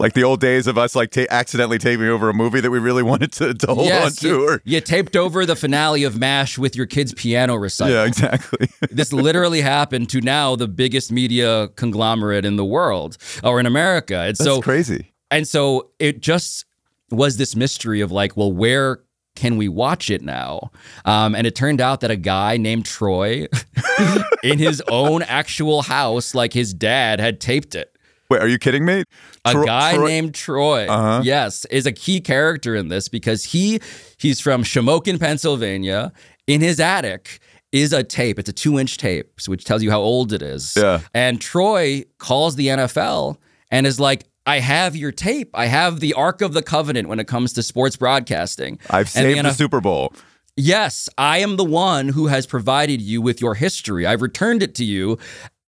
Like 0.00 0.14
the 0.14 0.24
old 0.24 0.40
days 0.40 0.66
of 0.66 0.76
us 0.78 0.96
like 0.96 1.10
ta- 1.10 1.26
accidentally 1.30 1.78
taping 1.78 2.06
over 2.06 2.28
a 2.28 2.34
movie 2.34 2.60
that 2.60 2.70
we 2.70 2.78
really 2.78 3.02
wanted 3.12 3.32
to, 3.32 3.54
to 3.54 3.66
hold 3.74 3.90
on 3.92 4.10
to. 4.10 4.26
you, 4.28 4.48
Or 4.48 4.62
you 4.64 4.80
taped 4.80 5.14
over 5.14 5.46
the 5.46 5.54
finale 5.54 6.04
of 6.04 6.18
MASH 6.18 6.58
with 6.58 6.74
your 6.74 6.86
kid's 6.86 7.14
piano 7.14 7.54
recital. 7.56 7.94
yeah, 7.94 8.04
exactly. 8.06 8.68
this 8.90 9.12
literally 9.12 9.60
happened 9.60 10.08
to 10.10 10.20
now 10.20 10.56
the 10.56 10.66
biggest 10.68 11.12
media 11.12 11.68
conglomerate 11.76 12.44
in 12.44 12.56
the 12.56 12.64
world 12.64 13.16
or 13.44 13.60
in 13.60 13.66
America. 13.66 14.16
And 14.20 14.28
That's 14.36 14.44
so 14.44 14.60
crazy. 14.60 15.12
and 15.30 15.46
so 15.46 15.90
it 15.98 16.20
just 16.20 16.64
was 17.10 17.36
this 17.36 17.54
mystery 17.54 18.00
of 18.00 18.10
like, 18.10 18.36
well, 18.36 18.52
where 18.52 19.00
can 19.36 19.56
we 19.56 19.68
watch 19.68 20.10
it 20.10 20.22
now? 20.22 20.70
Um, 21.04 21.34
and 21.34 21.46
it 21.46 21.54
turned 21.54 21.80
out 21.80 22.00
that 22.00 22.10
a 22.10 22.16
guy 22.16 22.56
named 22.56 22.84
Troy 22.86 23.46
in 24.42 24.58
his 24.58 24.82
own 24.88 25.22
actual 25.22 25.82
house, 25.82 26.34
like 26.34 26.52
his 26.52 26.72
dad, 26.74 27.20
had 27.20 27.40
taped 27.40 27.74
it. 27.74 27.89
Wait, 28.30 28.40
are 28.40 28.48
you 28.48 28.58
kidding 28.58 28.84
me? 28.84 29.02
A 29.44 29.52
Tro- 29.52 29.64
guy 29.64 29.94
Troy- 29.94 30.06
named 30.08 30.34
Troy, 30.34 30.86
Uh-huh. 30.88 31.22
yes, 31.24 31.64
is 31.66 31.84
a 31.86 31.92
key 31.92 32.20
character 32.20 32.74
in 32.76 32.88
this 32.88 33.08
because 33.08 33.44
he 33.46 33.80
he's 34.18 34.40
from 34.40 34.62
Shamokin, 34.62 35.18
Pennsylvania. 35.18 36.12
In 36.46 36.60
his 36.60 36.78
attic 36.80 37.40
is 37.72 37.92
a 37.92 38.02
tape. 38.02 38.38
It's 38.38 38.48
a 38.48 38.52
two-inch 38.52 38.96
tape, 38.98 39.30
which 39.46 39.64
tells 39.64 39.82
you 39.82 39.90
how 39.90 40.00
old 40.00 40.32
it 40.32 40.42
is. 40.42 40.74
Yeah. 40.76 41.00
And 41.14 41.40
Troy 41.40 42.04
calls 42.18 42.56
the 42.56 42.68
NFL 42.68 43.36
and 43.70 43.86
is 43.86 44.00
like, 44.00 44.24
"I 44.46 44.58
have 44.60 44.96
your 44.96 45.12
tape. 45.12 45.50
I 45.54 45.66
have 45.66 46.00
the 46.00 46.12
Ark 46.14 46.40
of 46.42 46.52
the 46.52 46.62
Covenant 46.62 47.08
when 47.08 47.20
it 47.20 47.26
comes 47.28 47.52
to 47.54 47.62
sports 47.62 47.96
broadcasting. 47.96 48.78
I've 48.90 49.14
And 49.16 49.26
the 49.26 49.34
saved 49.34 49.36
the 49.44 49.48
NF 49.50 49.56
Super 49.56 49.80
Bowl. 49.80 50.12
Yes, 50.56 51.08
I 51.16 51.38
am 51.38 51.56
the 51.56 51.64
one 51.64 52.08
who 52.08 52.26
has 52.26 52.46
provided 52.46 53.00
you 53.00 53.22
with 53.22 53.40
your 53.40 53.54
history. 53.54 54.04
I've 54.06 54.22
returned 54.22 54.62
it 54.62 54.74
to 54.76 54.84
you. 54.84 55.18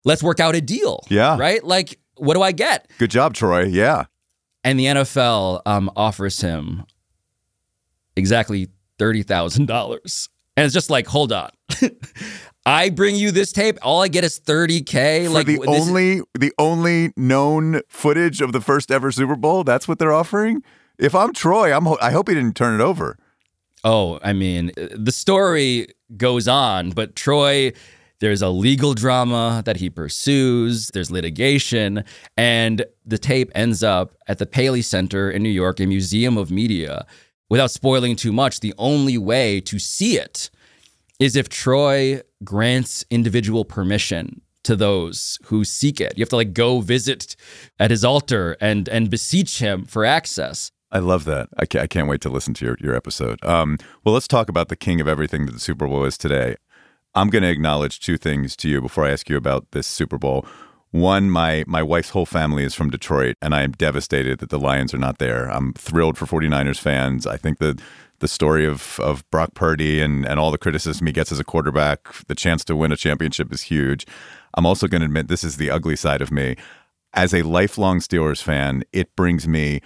Let's 0.05 0.21
work 0.21 0.39
out 0.41 0.55
a 0.55 0.61
deal. 0.61 1.05
Yeah. 1.09 1.37
Right? 1.39 1.63
Like, 1.63 1.97
what 2.17 2.35
do 2.35 2.41
I 2.41 2.51
get? 2.51 2.89
Good 2.97 3.11
job, 3.11 3.33
Troy. 3.33 3.63
Yeah. 3.63 4.05
And 4.63 4.79
the 4.79 4.85
NFL 4.85 5.61
um, 5.65 5.91
offers 5.95 6.39
him 6.41 6.83
exactly 8.15 8.69
$30,000. 8.99 10.29
And 10.55 10.65
it's 10.65 10.73
just 10.73 10.89
like, 10.89 11.07
hold 11.07 11.31
on. 11.33 11.49
I 12.65 12.89
bring 12.89 13.15
you 13.15 13.31
this 13.31 13.51
tape. 13.51 13.77
All 13.81 14.01
I 14.01 14.07
get 14.07 14.23
is 14.23 14.39
30K. 14.39 15.25
For 15.25 15.31
like 15.31 15.47
the 15.47 15.59
only 15.67 16.21
the 16.39 16.53
only 16.57 17.11
known 17.17 17.81
footage 17.89 18.39
of 18.39 18.53
the 18.53 18.61
first 18.61 18.89
ever 18.89 19.11
Super 19.11 19.35
Bowl, 19.35 19.65
that's 19.65 19.87
what 19.87 19.99
they're 19.99 20.13
offering. 20.13 20.63
If 20.97 21.13
I'm 21.13 21.33
Troy, 21.33 21.75
I'm 21.75 21.85
ho- 21.85 21.97
I 22.01 22.11
hope 22.11 22.29
he 22.29 22.35
didn't 22.35 22.55
turn 22.55 22.79
it 22.79 22.83
over. 22.83 23.17
Oh, 23.83 24.19
I 24.23 24.31
mean, 24.31 24.71
the 24.77 25.11
story 25.11 25.87
goes 26.15 26.47
on, 26.47 26.91
but 26.91 27.17
Troy, 27.17 27.73
there's 28.23 28.41
a 28.41 28.47
legal 28.47 28.93
drama 28.93 29.61
that 29.65 29.75
he 29.75 29.89
pursues, 29.89 30.87
there's 30.93 31.11
litigation, 31.11 32.05
and 32.37 32.85
the 33.05 33.17
tape 33.17 33.51
ends 33.53 33.83
up 33.83 34.15
at 34.29 34.39
the 34.39 34.45
Paley 34.45 34.81
Center 34.81 35.29
in 35.29 35.43
New 35.43 35.49
York, 35.49 35.81
a 35.81 35.85
museum 35.85 36.37
of 36.37 36.49
media. 36.49 37.05
Without 37.49 37.69
spoiling 37.69 38.15
too 38.15 38.31
much, 38.31 38.61
the 38.61 38.73
only 38.77 39.17
way 39.17 39.59
to 39.59 39.77
see 39.77 40.17
it 40.17 40.49
is 41.19 41.35
if 41.35 41.49
Troy 41.49 42.21
grants 42.45 43.03
individual 43.09 43.65
permission 43.65 44.39
to 44.63 44.77
those 44.77 45.37
who 45.43 45.65
seek 45.65 45.99
it. 45.99 46.13
You 46.17 46.21
have 46.21 46.29
to 46.29 46.37
like 46.37 46.53
go 46.53 46.79
visit 46.79 47.35
at 47.77 47.91
his 47.91 48.05
altar 48.05 48.55
and 48.61 48.87
and 48.87 49.09
beseech 49.09 49.59
him 49.59 49.83
for 49.83 50.05
access. 50.05 50.71
I 50.93 50.99
love 50.99 51.25
that. 51.25 51.49
I 51.57 51.65
can't, 51.65 52.07
wait 52.07 52.21
to 52.21 52.29
listen 52.29 52.53
to 52.53 52.65
your, 52.65 52.77
your 52.79 52.95
episode. 52.95 53.43
Um, 53.43 53.79
well, 54.05 54.13
let's 54.13 54.27
talk 54.29 54.47
about 54.47 54.69
the 54.69 54.77
king 54.77 55.01
of 55.01 55.09
everything 55.09 55.45
that 55.47 55.51
the 55.51 55.59
Super 55.59 55.87
Bowl 55.87 56.05
is 56.05 56.17
today. 56.17 56.55
I'm 57.15 57.29
going 57.29 57.43
to 57.43 57.49
acknowledge 57.49 57.99
two 57.99 58.17
things 58.17 58.55
to 58.57 58.69
you 58.69 58.81
before 58.81 59.05
I 59.05 59.11
ask 59.11 59.29
you 59.29 59.37
about 59.37 59.69
this 59.71 59.85
Super 59.85 60.17
Bowl. 60.17 60.45
One, 60.91 61.29
my 61.29 61.63
my 61.67 61.81
wife's 61.81 62.09
whole 62.09 62.25
family 62.25 62.63
is 62.63 62.75
from 62.75 62.89
Detroit, 62.89 63.35
and 63.41 63.55
I 63.55 63.63
am 63.63 63.71
devastated 63.71 64.39
that 64.39 64.49
the 64.49 64.59
Lions 64.59 64.93
are 64.93 64.99
not 64.99 65.17
there. 65.17 65.49
I'm 65.49 65.73
thrilled 65.73 66.17
for 66.17 66.25
49ers 66.25 66.79
fans. 66.79 67.25
I 67.25 67.37
think 67.37 67.57
that 67.59 67.81
the 68.19 68.27
story 68.27 68.65
of 68.65 68.99
of 68.99 69.29
Brock 69.31 69.55
Purdy 69.55 70.01
and 70.01 70.25
and 70.25 70.39
all 70.39 70.51
the 70.51 70.57
criticism 70.57 71.07
he 71.07 71.13
gets 71.13 71.31
as 71.31 71.39
a 71.39 71.43
quarterback, 71.43 72.13
the 72.27 72.35
chance 72.35 72.63
to 72.65 72.75
win 72.75 72.91
a 72.91 72.97
championship 72.97 73.51
is 73.51 73.63
huge. 73.63 74.05
I'm 74.53 74.65
also 74.65 74.87
going 74.87 75.01
to 75.01 75.05
admit 75.05 75.27
this 75.29 75.43
is 75.43 75.57
the 75.57 75.71
ugly 75.71 75.95
side 75.95 76.21
of 76.21 76.31
me. 76.31 76.55
As 77.15 77.33
a 77.33 77.41
lifelong 77.43 77.99
Steelers 77.99 78.41
fan, 78.41 78.83
it 78.91 79.15
brings 79.15 79.47
me 79.47 79.81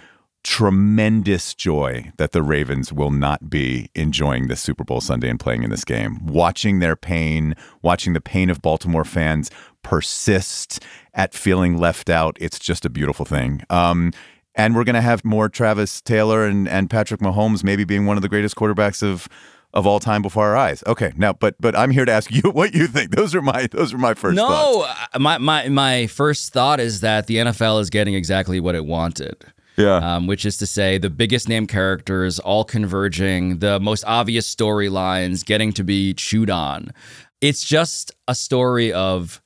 tremendous 0.48 1.54
joy 1.54 2.10
that 2.16 2.32
the 2.32 2.42
Ravens 2.42 2.90
will 2.90 3.10
not 3.10 3.50
be 3.50 3.90
enjoying 3.94 4.48
this 4.48 4.62
Super 4.62 4.82
Bowl 4.82 5.02
Sunday 5.02 5.28
and 5.28 5.38
playing 5.38 5.62
in 5.62 5.68
this 5.68 5.84
game. 5.84 6.24
Watching 6.24 6.78
their 6.78 6.96
pain, 6.96 7.54
watching 7.82 8.14
the 8.14 8.20
pain 8.22 8.48
of 8.48 8.62
Baltimore 8.62 9.04
fans 9.04 9.50
persist 9.82 10.82
at 11.12 11.34
feeling 11.34 11.76
left 11.76 12.08
out, 12.08 12.38
it's 12.40 12.58
just 12.58 12.86
a 12.86 12.88
beautiful 12.88 13.26
thing. 13.26 13.62
Um, 13.68 14.14
and 14.54 14.74
we're 14.74 14.84
going 14.84 14.94
to 14.94 15.02
have 15.02 15.22
more 15.22 15.50
Travis 15.50 16.00
Taylor 16.00 16.46
and, 16.46 16.66
and 16.66 16.88
Patrick 16.88 17.20
Mahomes 17.20 17.62
maybe 17.62 17.84
being 17.84 18.06
one 18.06 18.16
of 18.16 18.22
the 18.22 18.28
greatest 18.30 18.56
quarterbacks 18.56 19.02
of 19.02 19.28
of 19.74 19.86
all 19.86 20.00
time 20.00 20.22
before 20.22 20.46
our 20.46 20.56
eyes. 20.56 20.82
Okay, 20.86 21.12
now, 21.18 21.34
but 21.34 21.56
but 21.60 21.76
I'm 21.76 21.90
here 21.90 22.06
to 22.06 22.10
ask 22.10 22.30
you 22.32 22.40
what 22.52 22.72
you 22.72 22.86
think. 22.86 23.14
Those 23.14 23.34
are 23.34 23.42
my 23.42 23.66
those 23.70 23.92
are 23.92 23.98
my 23.98 24.14
first. 24.14 24.34
No, 24.34 24.48
thoughts. 24.48 25.08
uh, 25.12 25.18
my 25.18 25.36
my 25.36 25.68
my 25.68 26.06
first 26.06 26.54
thought 26.54 26.80
is 26.80 27.02
that 27.02 27.26
the 27.26 27.36
NFL 27.36 27.82
is 27.82 27.90
getting 27.90 28.14
exactly 28.14 28.60
what 28.60 28.74
it 28.74 28.86
wanted. 28.86 29.44
Yeah. 29.78 29.96
Um, 29.98 30.26
which 30.26 30.44
is 30.44 30.56
to 30.58 30.66
say, 30.66 30.98
the 30.98 31.08
biggest 31.08 31.48
name 31.48 31.66
characters 31.68 32.40
all 32.40 32.64
converging, 32.64 33.60
the 33.60 33.78
most 33.78 34.04
obvious 34.06 34.52
storylines 34.52 35.44
getting 35.46 35.72
to 35.74 35.84
be 35.84 36.14
chewed 36.14 36.50
on. 36.50 36.92
It's 37.40 37.62
just 37.62 38.10
a 38.26 38.34
story 38.34 38.92
of 38.92 39.40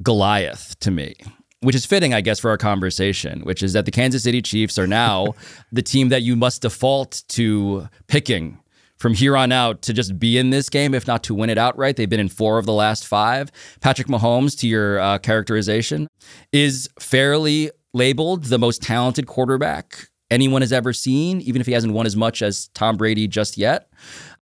Goliath 0.00 0.78
to 0.80 0.92
me, 0.92 1.16
which 1.60 1.74
is 1.74 1.84
fitting, 1.84 2.14
I 2.14 2.20
guess, 2.20 2.38
for 2.38 2.50
our 2.50 2.56
conversation, 2.56 3.40
which 3.40 3.64
is 3.64 3.72
that 3.72 3.84
the 3.84 3.90
Kansas 3.90 4.22
City 4.22 4.40
Chiefs 4.40 4.78
are 4.78 4.86
now 4.86 5.34
the 5.72 5.82
team 5.82 6.08
that 6.10 6.22
you 6.22 6.36
must 6.36 6.62
default 6.62 7.24
to 7.30 7.88
picking 8.06 8.60
from 8.96 9.12
here 9.12 9.36
on 9.36 9.52
out 9.52 9.82
to 9.82 9.92
just 9.92 10.18
be 10.18 10.38
in 10.38 10.50
this 10.50 10.70
game, 10.70 10.94
if 10.94 11.06
not 11.06 11.22
to 11.24 11.34
win 11.34 11.50
it 11.50 11.58
outright. 11.58 11.96
They've 11.96 12.08
been 12.08 12.20
in 12.20 12.28
four 12.28 12.58
of 12.58 12.64
the 12.64 12.72
last 12.72 13.06
five. 13.06 13.50
Patrick 13.80 14.06
Mahomes, 14.06 14.58
to 14.60 14.68
your 14.68 15.00
uh, 15.00 15.18
characterization, 15.18 16.08
is 16.52 16.88
fairly 16.98 17.70
labeled 17.96 18.44
the 18.44 18.58
most 18.58 18.82
talented 18.82 19.26
quarterback 19.26 20.08
anyone 20.30 20.62
has 20.62 20.72
ever 20.72 20.92
seen, 20.92 21.40
even 21.40 21.60
if 21.60 21.66
he 21.66 21.72
hasn't 21.72 21.92
won 21.92 22.06
as 22.06 22.16
much 22.16 22.42
as 22.42 22.68
Tom 22.68 22.96
Brady 22.96 23.28
just 23.28 23.56
yet. 23.56 23.90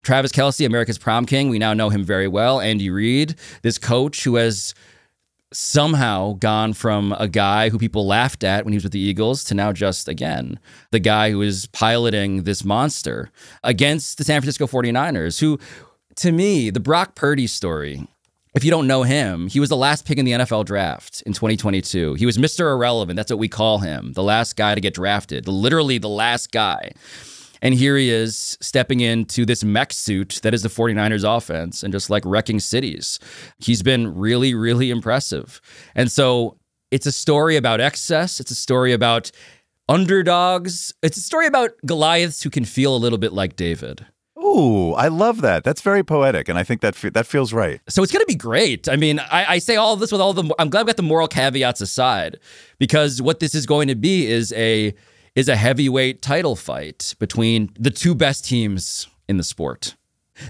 Travis 0.03 0.31
Kelce, 0.31 0.65
America's 0.65 0.97
prom 0.97 1.25
king, 1.25 1.49
we 1.49 1.59
now 1.59 1.73
know 1.73 1.89
him 1.89 2.03
very 2.03 2.27
well. 2.27 2.59
Andy 2.59 2.89
Reid, 2.89 3.35
this 3.61 3.77
coach 3.77 4.23
who 4.23 4.35
has 4.35 4.73
somehow 5.53 6.33
gone 6.33 6.73
from 6.73 7.15
a 7.17 7.27
guy 7.27 7.69
who 7.69 7.77
people 7.77 8.05
laughed 8.05 8.43
at 8.43 8.65
when 8.65 8.73
he 8.73 8.77
was 8.77 8.83
with 8.83 8.91
the 8.91 8.99
Eagles 8.99 9.43
to 9.45 9.53
now 9.53 9.71
just 9.71 10.09
again 10.09 10.59
the 10.91 10.99
guy 10.99 11.31
who 11.31 11.41
is 11.41 11.67
piloting 11.67 12.43
this 12.43 12.65
monster 12.65 13.29
against 13.63 14.17
the 14.17 14.25
San 14.25 14.41
Francisco 14.41 14.67
49ers 14.67 15.39
who 15.39 15.57
to 16.15 16.33
me 16.33 16.69
the 16.71 16.79
Brock 16.81 17.15
Purdy 17.15 17.47
story 17.47 18.05
if 18.55 18.63
you 18.63 18.71
don't 18.71 18.87
know 18.87 19.03
him, 19.03 19.47
he 19.47 19.59
was 19.59 19.69
the 19.69 19.75
last 19.75 20.05
pick 20.05 20.17
in 20.17 20.25
the 20.25 20.31
NFL 20.31 20.65
draft 20.65 21.21
in 21.25 21.33
2022. 21.33 22.13
He 22.13 22.25
was 22.25 22.37
Mr. 22.37 22.71
Irrelevant. 22.71 23.17
That's 23.17 23.31
what 23.31 23.39
we 23.39 23.49
call 23.49 23.79
him. 23.79 24.13
The 24.13 24.23
last 24.23 24.55
guy 24.55 24.73
to 24.75 24.81
get 24.81 24.93
drafted. 24.93 25.47
Literally 25.47 25.97
the 25.97 26.09
last 26.09 26.51
guy. 26.51 26.93
And 27.61 27.73
here 27.73 27.97
he 27.97 28.09
is 28.09 28.57
stepping 28.61 29.01
into 29.01 29.45
this 29.45 29.63
mech 29.63 29.91
suit 29.91 30.39
that 30.43 30.53
is 30.53 30.61
the 30.61 30.69
49ers 30.69 31.25
offense 31.25 31.83
and 31.83 31.91
just 31.91 32.09
like 32.09 32.23
wrecking 32.25 32.59
cities. 32.59 33.19
He's 33.57 33.81
been 33.81 34.15
really, 34.15 34.53
really 34.53 34.89
impressive. 34.89 35.59
And 35.93 36.11
so 36.11 36.57
it's 36.91 37.05
a 37.05 37.11
story 37.11 37.57
about 37.57 37.81
excess, 37.81 38.39
it's 38.39 38.51
a 38.51 38.55
story 38.55 38.93
about 38.93 39.31
underdogs, 39.89 40.93
it's 41.01 41.17
a 41.17 41.21
story 41.21 41.47
about 41.47 41.71
Goliaths 41.85 42.43
who 42.43 42.49
can 42.49 42.65
feel 42.65 42.95
a 42.95 42.97
little 42.97 43.17
bit 43.17 43.33
like 43.33 43.55
David. 43.55 44.05
Ooh, 44.45 44.93
I 44.93 45.07
love 45.07 45.41
that. 45.41 45.63
That's 45.63 45.81
very 45.81 46.03
poetic, 46.03 46.47
and 46.47 46.57
I 46.57 46.63
think 46.63 46.81
that 46.81 46.95
fe- 46.95 47.09
that 47.09 47.25
feels 47.25 47.51
right. 47.51 47.81
So 47.89 48.03
it's 48.03 48.11
going 48.11 48.21
to 48.21 48.27
be 48.27 48.35
great. 48.35 48.87
I 48.87 48.95
mean, 48.95 49.19
I, 49.19 49.53
I, 49.53 49.57
say 49.57 49.75
all 49.75 49.93
of 49.93 49.99
this 49.99 50.11
with 50.11 50.21
all 50.21 50.33
the. 50.33 50.53
I'm 50.59 50.69
glad 50.69 50.85
we 50.85 50.89
got 50.89 50.97
the 50.97 51.03
moral 51.03 51.27
caveats 51.27 51.81
aside, 51.81 52.39
because 52.77 53.21
what 53.21 53.39
this 53.39 53.55
is 53.55 53.65
going 53.65 53.87
to 53.87 53.95
be 53.95 54.27
is 54.27 54.53
a 54.53 54.93
is 55.33 55.49
a 55.49 55.55
heavyweight 55.55 56.21
title 56.21 56.55
fight 56.55 57.15
between 57.17 57.71
the 57.79 57.89
two 57.89 58.13
best 58.13 58.45
teams 58.45 59.07
in 59.27 59.37
the 59.37 59.43
sport. 59.43 59.95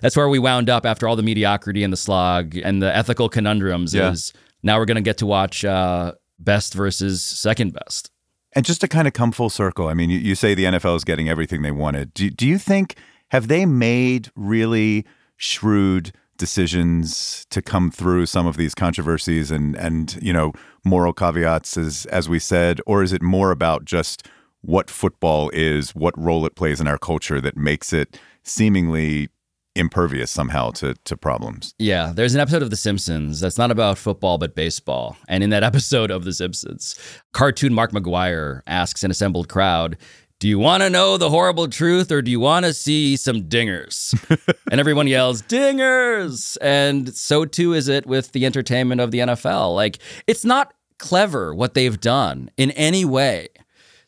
That's 0.02 0.18
where 0.18 0.28
we 0.28 0.40
wound 0.40 0.70
up 0.70 0.86
after 0.86 1.08
all 1.08 1.16
the 1.16 1.24
mediocrity 1.24 1.84
and 1.84 1.94
the 1.94 1.98
slog 1.98 2.58
and 2.58 2.82
the 2.82 2.96
ethical 2.96 3.30
conundrums. 3.30 3.94
Yeah. 3.94 4.12
Is 4.12 4.34
now 4.62 4.78
we're 4.78 4.86
going 4.86 4.96
to 4.96 5.02
get 5.02 5.18
to 5.20 5.26
watch 5.26 5.64
uh, 5.64 6.14
best 6.38 6.74
versus 6.74 7.24
second 7.24 7.74
best. 7.74 8.12
And 8.54 8.66
just 8.66 8.82
to 8.82 8.88
kind 8.88 9.08
of 9.08 9.14
come 9.14 9.32
full 9.32 9.50
circle, 9.50 9.88
I 9.88 9.94
mean, 9.94 10.10
you, 10.10 10.18
you 10.18 10.34
say 10.34 10.54
the 10.54 10.64
NFL 10.64 10.96
is 10.96 11.04
getting 11.04 11.28
everything 11.28 11.62
they 11.62 11.72
wanted. 11.72 12.14
Do, 12.14 12.30
do 12.30 12.48
you 12.48 12.58
think 12.58 12.96
have 13.36 13.50
they 13.50 13.66
made 13.66 14.30
really 14.38 15.06
shrewd 15.36 16.14
decisions 16.38 17.46
to 17.50 17.62
come 17.62 17.92
through 17.92 18.26
some 18.26 18.48
of 18.48 18.56
these 18.56 18.74
controversies 18.74 19.52
and 19.52 19.76
and 19.76 20.18
you 20.22 20.32
know 20.32 20.54
moral 20.86 21.12
caveats 21.12 21.76
as 21.76 22.06
as 22.06 22.30
we 22.30 22.40
said, 22.40 22.80
or 22.86 23.04
is 23.04 23.12
it 23.12 23.22
more 23.22 23.52
about 23.52 23.84
just 23.84 24.26
what 24.62 24.90
football 24.90 25.50
is, 25.54 25.94
what 25.94 26.18
role 26.18 26.46
it 26.46 26.56
plays 26.56 26.80
in 26.80 26.88
our 26.88 26.98
culture 26.98 27.42
that 27.42 27.58
makes 27.58 27.92
it 27.92 28.18
seemingly 28.44 29.28
impervious 29.76 30.32
somehow 30.32 30.72
to 30.72 30.96
to 31.04 31.18
problems? 31.18 31.76
Yeah, 31.78 32.14
there's 32.16 32.36
an 32.36 32.40
episode 32.40 32.64
of 32.64 32.70
The 32.70 32.78
Simpsons 32.78 33.42
that's 33.42 33.58
not 33.58 33.70
about 33.70 33.98
football 33.98 34.38
but 34.38 34.56
baseball. 34.56 35.18
And 35.28 35.44
in 35.44 35.50
that 35.50 35.64
episode 35.72 36.10
of 36.10 36.24
The 36.24 36.32
Simpsons, 36.32 36.98
cartoon 37.34 37.74
Mark 37.74 37.92
McGwire 37.92 38.62
asks 38.66 39.04
an 39.04 39.12
assembled 39.12 39.50
crowd, 39.50 39.98
do 40.46 40.50
you 40.50 40.60
want 40.60 40.84
to 40.84 40.92
know 40.92 41.18
the 41.18 41.32
horrible 41.32 41.68
truth 41.68 42.12
or 42.12 42.22
do 42.22 42.30
you 42.30 42.40
want 42.40 42.68
to 42.68 42.72
see 42.72 43.16
some 43.16 43.46
dingers? 43.46 44.14
and 44.72 44.80
everyone 44.80 45.08
yells, 45.08 45.42
dingers. 45.42 46.56
And 46.62 47.16
so 47.16 47.46
too 47.46 47.74
is 47.74 47.88
it 47.88 48.06
with 48.06 48.32
the 48.32 48.46
entertainment 48.46 49.02
of 49.02 49.10
the 49.10 49.18
NFL. 49.22 49.74
Like, 49.74 49.98
it's 50.28 50.46
not 50.46 50.76
clever 51.00 51.56
what 51.56 51.74
they've 51.74 52.00
done 52.00 52.52
in 52.58 52.70
any 52.74 53.04
way 53.04 53.48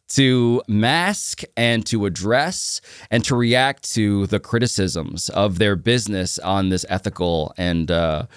to 0.09 0.61
mask 0.67 1.41
and 1.55 1.83
to 1.87 2.05
address 2.05 2.81
and 3.09 3.23
to 3.23 3.35
react 3.35 3.91
to 3.95 4.27
the 4.27 4.39
criticisms 4.39 5.29
of 5.29 5.57
their 5.57 5.75
business 5.75 6.37
on 6.37 6.69
this 6.69 6.85
ethical 6.87 7.51
and 7.57 7.89
uh, 7.89 8.27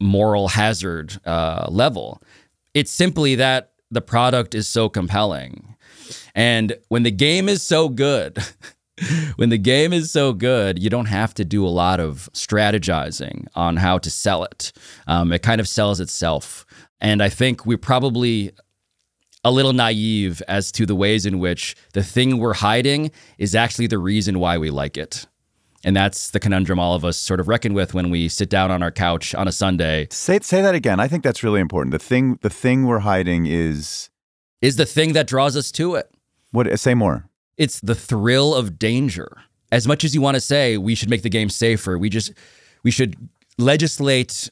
moral 0.00 0.48
hazard 0.48 1.20
uh, 1.26 1.66
level. 1.68 2.22
It's 2.72 2.90
simply 2.90 3.34
that 3.34 3.72
the 3.90 4.00
product 4.00 4.54
is 4.54 4.66
so 4.66 4.88
compelling. 4.88 5.75
And 6.34 6.76
when 6.88 7.02
the 7.02 7.10
game 7.10 7.48
is 7.48 7.62
so 7.62 7.88
good, 7.88 8.38
when 9.36 9.50
the 9.50 9.58
game 9.58 9.92
is 9.92 10.10
so 10.10 10.32
good, 10.32 10.82
you 10.82 10.90
don't 10.90 11.06
have 11.06 11.34
to 11.34 11.44
do 11.44 11.66
a 11.66 11.68
lot 11.68 12.00
of 12.00 12.28
strategizing 12.32 13.46
on 13.54 13.76
how 13.76 13.98
to 13.98 14.10
sell 14.10 14.44
it. 14.44 14.72
Um, 15.06 15.32
it 15.32 15.42
kind 15.42 15.60
of 15.60 15.68
sells 15.68 16.00
itself. 16.00 16.64
And 17.00 17.22
I 17.22 17.28
think 17.28 17.66
we're 17.66 17.78
probably 17.78 18.52
a 19.44 19.50
little 19.50 19.72
naive 19.72 20.42
as 20.48 20.72
to 20.72 20.86
the 20.86 20.96
ways 20.96 21.24
in 21.24 21.38
which 21.38 21.76
the 21.92 22.02
thing 22.02 22.38
we're 22.38 22.54
hiding 22.54 23.12
is 23.38 23.54
actually 23.54 23.86
the 23.86 23.98
reason 23.98 24.40
why 24.40 24.58
we 24.58 24.70
like 24.70 24.96
it. 24.96 25.26
And 25.84 25.94
that's 25.94 26.30
the 26.30 26.40
conundrum 26.40 26.80
all 26.80 26.94
of 26.94 27.04
us 27.04 27.16
sort 27.16 27.38
of 27.38 27.46
reckon 27.46 27.72
with 27.72 27.94
when 27.94 28.10
we 28.10 28.28
sit 28.28 28.50
down 28.50 28.72
on 28.72 28.82
our 28.82 28.90
couch 28.90 29.36
on 29.36 29.46
a 29.46 29.52
Sunday. 29.52 30.08
Say 30.10 30.40
say 30.42 30.60
that 30.62 30.74
again. 30.74 30.98
I 30.98 31.06
think 31.06 31.22
that's 31.22 31.44
really 31.44 31.60
important. 31.60 31.92
The 31.92 32.00
thing 32.00 32.40
the 32.42 32.50
thing 32.50 32.86
we're 32.86 32.98
hiding 33.00 33.46
is 33.46 34.10
is 34.62 34.76
the 34.76 34.86
thing 34.86 35.12
that 35.12 35.26
draws 35.26 35.56
us 35.56 35.70
to 35.72 35.94
it. 35.94 36.10
What 36.52 36.78
say 36.78 36.94
more? 36.94 37.28
It's 37.56 37.80
the 37.80 37.94
thrill 37.94 38.54
of 38.54 38.78
danger. 38.78 39.36
As 39.72 39.86
much 39.86 40.04
as 40.04 40.14
you 40.14 40.20
want 40.20 40.36
to 40.36 40.40
say 40.40 40.76
we 40.76 40.94
should 40.94 41.10
make 41.10 41.22
the 41.22 41.28
game 41.28 41.48
safer, 41.48 41.98
we 41.98 42.08
just 42.08 42.32
we 42.82 42.90
should 42.90 43.16
legislate 43.58 44.48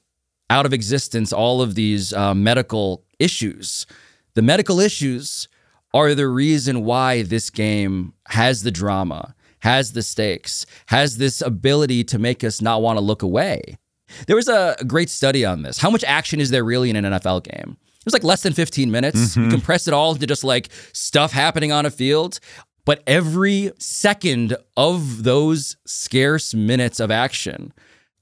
out 0.50 0.66
of 0.66 0.72
existence 0.72 1.32
all 1.32 1.62
of 1.62 1.74
these 1.74 2.12
uh, 2.12 2.34
medical 2.34 3.04
issues. 3.18 3.86
The 4.34 4.42
medical 4.42 4.80
issues 4.80 5.48
are 5.92 6.14
the 6.14 6.28
reason 6.28 6.84
why 6.84 7.22
this 7.22 7.50
game 7.50 8.12
has 8.28 8.64
the 8.64 8.70
drama, 8.70 9.34
has 9.60 9.92
the 9.92 10.02
stakes, 10.02 10.66
has 10.86 11.18
this 11.18 11.40
ability 11.40 12.02
to 12.04 12.18
make 12.18 12.42
us 12.42 12.60
not 12.60 12.82
want 12.82 12.98
to 12.98 13.04
look 13.04 13.22
away. 13.22 13.78
There 14.26 14.36
was 14.36 14.48
a 14.48 14.76
great 14.86 15.08
study 15.08 15.44
on 15.44 15.62
this. 15.62 15.78
How 15.78 15.90
much 15.90 16.04
action 16.04 16.40
is 16.40 16.50
there 16.50 16.64
really 16.64 16.90
in 16.90 16.96
an 16.96 17.04
NFL 17.04 17.44
game? 17.44 17.76
It 18.04 18.06
was 18.06 18.12
like 18.12 18.24
less 18.24 18.42
than 18.42 18.52
15 18.52 18.90
minutes. 18.90 19.18
Mm-hmm. 19.18 19.44
You 19.44 19.50
compress 19.50 19.88
it 19.88 19.94
all 19.94 20.12
into 20.12 20.26
just 20.26 20.44
like 20.44 20.68
stuff 20.92 21.32
happening 21.32 21.72
on 21.72 21.86
a 21.86 21.90
field. 21.90 22.38
But 22.84 23.02
every 23.06 23.72
second 23.78 24.56
of 24.76 25.22
those 25.22 25.76
scarce 25.86 26.52
minutes 26.52 27.00
of 27.00 27.10
action 27.10 27.72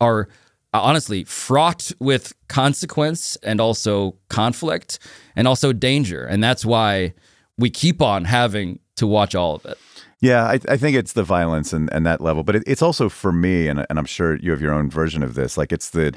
are 0.00 0.28
uh, 0.72 0.80
honestly 0.80 1.24
fraught 1.24 1.90
with 1.98 2.32
consequence 2.48 3.36
and 3.42 3.60
also 3.60 4.16
conflict 4.28 5.00
and 5.34 5.48
also 5.48 5.72
danger. 5.72 6.24
And 6.24 6.42
that's 6.42 6.64
why 6.64 7.14
we 7.58 7.70
keep 7.70 8.00
on 8.00 8.24
having 8.24 8.78
to 8.96 9.06
watch 9.06 9.34
all 9.34 9.56
of 9.56 9.66
it. 9.66 9.78
Yeah, 10.20 10.44
I, 10.44 10.60
I 10.68 10.76
think 10.76 10.96
it's 10.96 11.14
the 11.14 11.24
violence 11.24 11.72
and, 11.72 11.92
and 11.92 12.06
that 12.06 12.20
level, 12.20 12.44
but 12.44 12.54
it, 12.54 12.62
it's 12.64 12.82
also 12.82 13.08
for 13.08 13.32
me, 13.32 13.66
and, 13.66 13.84
and 13.90 13.98
I'm 13.98 14.04
sure 14.04 14.36
you 14.36 14.52
have 14.52 14.60
your 14.60 14.72
own 14.72 14.88
version 14.88 15.24
of 15.24 15.34
this. 15.34 15.58
Like 15.58 15.72
it's 15.72 15.90
the 15.90 16.14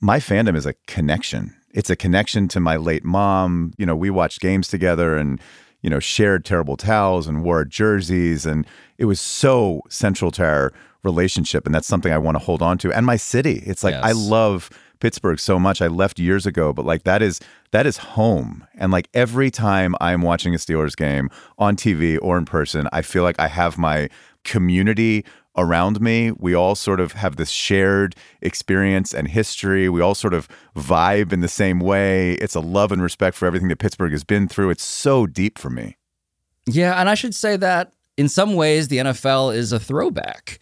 my 0.00 0.18
fandom 0.18 0.56
is 0.56 0.66
a 0.66 0.72
connection. 0.86 1.54
It's 1.72 1.90
a 1.90 1.96
connection 1.96 2.48
to 2.48 2.60
my 2.60 2.76
late 2.76 3.04
mom. 3.04 3.72
You 3.78 3.86
know, 3.86 3.96
we 3.96 4.10
watched 4.10 4.40
games 4.40 4.68
together 4.68 5.16
and, 5.16 5.40
you 5.80 5.90
know, 5.90 6.00
shared 6.00 6.44
terrible 6.44 6.76
towels 6.76 7.26
and 7.26 7.42
wore 7.42 7.64
jerseys. 7.64 8.46
And 8.46 8.66
it 8.98 9.06
was 9.06 9.20
so 9.20 9.82
central 9.88 10.30
to 10.32 10.44
our 10.44 10.72
relationship. 11.02 11.66
And 11.66 11.74
that's 11.74 11.86
something 11.88 12.12
I 12.12 12.18
want 12.18 12.36
to 12.36 12.44
hold 12.44 12.62
on 12.62 12.78
to. 12.78 12.92
And 12.92 13.04
my 13.06 13.16
city. 13.16 13.62
It's 13.66 13.82
like, 13.82 13.94
Yes. 13.94 14.04
I 14.04 14.12
love 14.12 14.70
Pittsburgh 15.00 15.40
so 15.40 15.58
much. 15.58 15.82
I 15.82 15.88
left 15.88 16.20
years 16.20 16.46
ago, 16.46 16.72
but 16.72 16.84
like 16.84 17.02
that 17.02 17.22
is 17.22 17.40
that 17.72 17.86
is 17.86 17.96
home. 17.96 18.64
And 18.76 18.92
like 18.92 19.08
every 19.14 19.50
time 19.50 19.96
I'm 20.00 20.22
watching 20.22 20.54
a 20.54 20.58
Steelers 20.58 20.96
game 20.96 21.28
on 21.58 21.74
TV 21.74 22.18
or 22.22 22.38
in 22.38 22.44
person, 22.44 22.88
I 22.92 23.02
feel 23.02 23.24
like 23.24 23.40
I 23.40 23.48
have 23.48 23.76
my 23.76 24.08
community 24.44 25.24
around 25.56 26.00
me. 26.00 26.32
We 26.32 26.54
all 26.54 26.74
sort 26.74 27.00
of 27.00 27.12
have 27.12 27.36
this 27.36 27.50
shared 27.50 28.14
experience 28.40 29.12
and 29.12 29.28
history. 29.28 29.88
We 29.88 30.00
all 30.00 30.14
sort 30.14 30.34
of 30.34 30.48
vibe 30.76 31.32
in 31.32 31.40
the 31.40 31.48
same 31.48 31.80
way. 31.80 32.32
It's 32.34 32.54
a 32.54 32.60
love 32.60 32.92
and 32.92 33.02
respect 33.02 33.36
for 33.36 33.46
everything 33.46 33.68
that 33.68 33.78
Pittsburgh 33.78 34.12
has 34.12 34.24
been 34.24 34.48
through. 34.48 34.70
It's 34.70 34.84
so 34.84 35.26
deep 35.26 35.58
for 35.58 35.70
me. 35.70 35.96
Yeah, 36.66 36.98
and 37.00 37.08
I 37.08 37.14
should 37.14 37.34
say 37.34 37.56
that 37.56 37.92
in 38.16 38.28
some 38.28 38.54
ways, 38.54 38.88
the 38.88 38.98
NFL 38.98 39.54
is 39.54 39.72
a 39.72 39.80
throwback. 39.80 40.58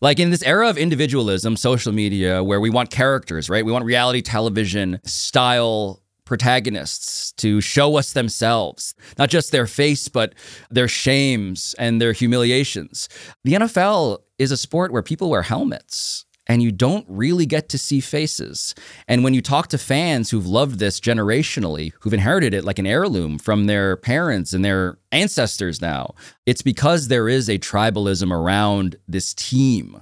Like 0.00 0.18
in 0.18 0.30
this 0.30 0.42
era 0.42 0.68
of 0.68 0.78
individualism, 0.78 1.56
social 1.56 1.92
media, 1.92 2.42
where 2.42 2.60
we 2.60 2.70
want 2.70 2.90
characters, 2.90 3.50
right? 3.50 3.64
We 3.64 3.72
want 3.72 3.84
reality 3.84 4.22
television 4.22 5.00
style 5.04 6.00
protagonists 6.30 7.32
to 7.32 7.60
show 7.60 7.96
us 7.96 8.12
themselves, 8.12 8.94
not 9.18 9.28
just 9.28 9.50
their 9.50 9.66
face, 9.66 10.06
but 10.06 10.32
their 10.70 10.86
shames 10.86 11.74
and 11.76 12.00
their 12.00 12.12
humiliations. 12.12 13.08
The 13.42 13.54
NFL 13.54 14.18
is 14.38 14.52
a 14.52 14.56
sport 14.56 14.92
where 14.92 15.02
people 15.02 15.28
wear 15.28 15.42
helmets 15.42 16.24
and 16.46 16.62
you 16.62 16.70
don't 16.70 17.04
really 17.08 17.46
get 17.46 17.68
to 17.70 17.78
see 17.78 17.98
faces. 17.98 18.76
And 19.08 19.24
when 19.24 19.34
you 19.34 19.42
talk 19.42 19.66
to 19.68 19.78
fans 19.78 20.30
who've 20.30 20.46
loved 20.46 20.78
this 20.78 21.00
generationally, 21.00 21.94
who've 21.98 22.14
inherited 22.14 22.54
it 22.54 22.64
like 22.64 22.78
an 22.78 22.86
heirloom 22.86 23.36
from 23.36 23.66
their 23.66 23.96
parents 23.96 24.52
and 24.52 24.64
their 24.64 24.98
ancestors 25.10 25.82
now, 25.82 26.14
it's 26.46 26.62
because 26.62 27.08
there 27.08 27.28
is 27.28 27.48
a 27.48 27.58
tribalism 27.58 28.30
around 28.30 28.94
this 29.08 29.34
team. 29.34 30.00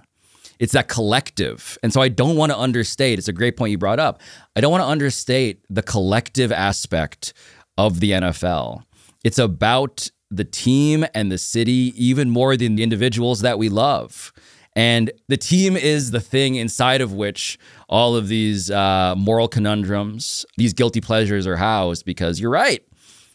It's 0.58 0.72
that 0.72 0.88
collective. 0.88 1.78
And 1.82 1.92
so 1.92 2.00
I 2.00 2.08
don't 2.08 2.36
want 2.36 2.52
to 2.52 2.58
understate, 2.58 3.18
it's 3.18 3.28
a 3.28 3.32
great 3.32 3.56
point 3.56 3.70
you 3.70 3.78
brought 3.78 4.00
up. 4.00 4.20
I 4.56 4.60
don't 4.60 4.72
want 4.72 4.82
to 4.82 4.88
understate 4.88 5.64
the 5.70 5.82
collective 5.82 6.50
aspect 6.50 7.32
of 7.76 8.00
the 8.00 8.12
NFL. 8.12 8.82
It's 9.24 9.38
about 9.38 10.10
the 10.30 10.44
team 10.44 11.06
and 11.14 11.32
the 11.32 11.38
city 11.38 11.92
even 11.96 12.30
more 12.30 12.56
than 12.56 12.76
the 12.76 12.82
individuals 12.82 13.40
that 13.40 13.58
we 13.58 13.68
love. 13.68 14.32
And 14.76 15.10
the 15.26 15.36
team 15.36 15.76
is 15.76 16.10
the 16.10 16.20
thing 16.20 16.54
inside 16.54 17.00
of 17.00 17.12
which 17.12 17.58
all 17.88 18.14
of 18.14 18.28
these 18.28 18.70
uh, 18.70 19.14
moral 19.16 19.48
conundrums, 19.48 20.46
these 20.56 20.72
guilty 20.72 21.00
pleasures 21.00 21.46
are 21.46 21.56
housed 21.56 22.04
because 22.04 22.38
you're 22.38 22.50
right. 22.50 22.82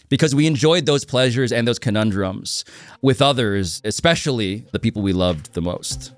Because 0.09 0.35
we 0.35 0.45
enjoyed 0.45 0.85
those 0.85 1.05
pleasures 1.05 1.51
and 1.51 1.67
those 1.67 1.79
conundrums 1.79 2.63
with 3.01 3.21
others, 3.21 3.81
especially 3.83 4.65
the 4.71 4.79
people 4.79 5.01
we 5.01 5.11
loved 5.11 5.53
the 5.53 5.61
most. 5.61 6.13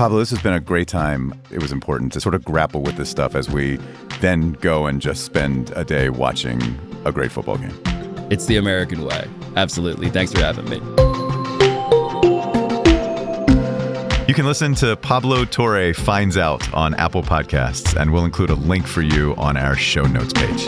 Pablo, 0.00 0.18
this 0.18 0.30
has 0.30 0.40
been 0.40 0.54
a 0.54 0.60
great 0.60 0.88
time. 0.88 1.38
It 1.50 1.60
was 1.60 1.72
important 1.72 2.10
to 2.14 2.22
sort 2.22 2.34
of 2.34 2.42
grapple 2.42 2.80
with 2.80 2.96
this 2.96 3.10
stuff 3.10 3.34
as 3.34 3.50
we 3.50 3.76
then 4.20 4.52
go 4.52 4.86
and 4.86 4.98
just 4.98 5.26
spend 5.26 5.72
a 5.76 5.84
day 5.84 6.08
watching 6.08 6.58
a 7.04 7.12
great 7.12 7.30
football 7.30 7.58
game. 7.58 7.78
It's 8.30 8.46
the 8.46 8.56
American 8.56 9.04
way. 9.04 9.28
Absolutely. 9.56 10.08
Thanks 10.08 10.32
for 10.32 10.40
having 10.40 10.64
me. 10.70 10.76
You 14.26 14.32
can 14.32 14.46
listen 14.46 14.74
to 14.76 14.96
Pablo 14.96 15.44
Torre 15.44 15.92
Finds 15.92 16.38
Out 16.38 16.72
on 16.72 16.94
Apple 16.94 17.22
Podcasts, 17.22 17.94
and 17.94 18.10
we'll 18.10 18.24
include 18.24 18.48
a 18.48 18.54
link 18.54 18.86
for 18.86 19.02
you 19.02 19.34
on 19.36 19.58
our 19.58 19.76
show 19.76 20.04
notes 20.04 20.32
page. 20.32 20.66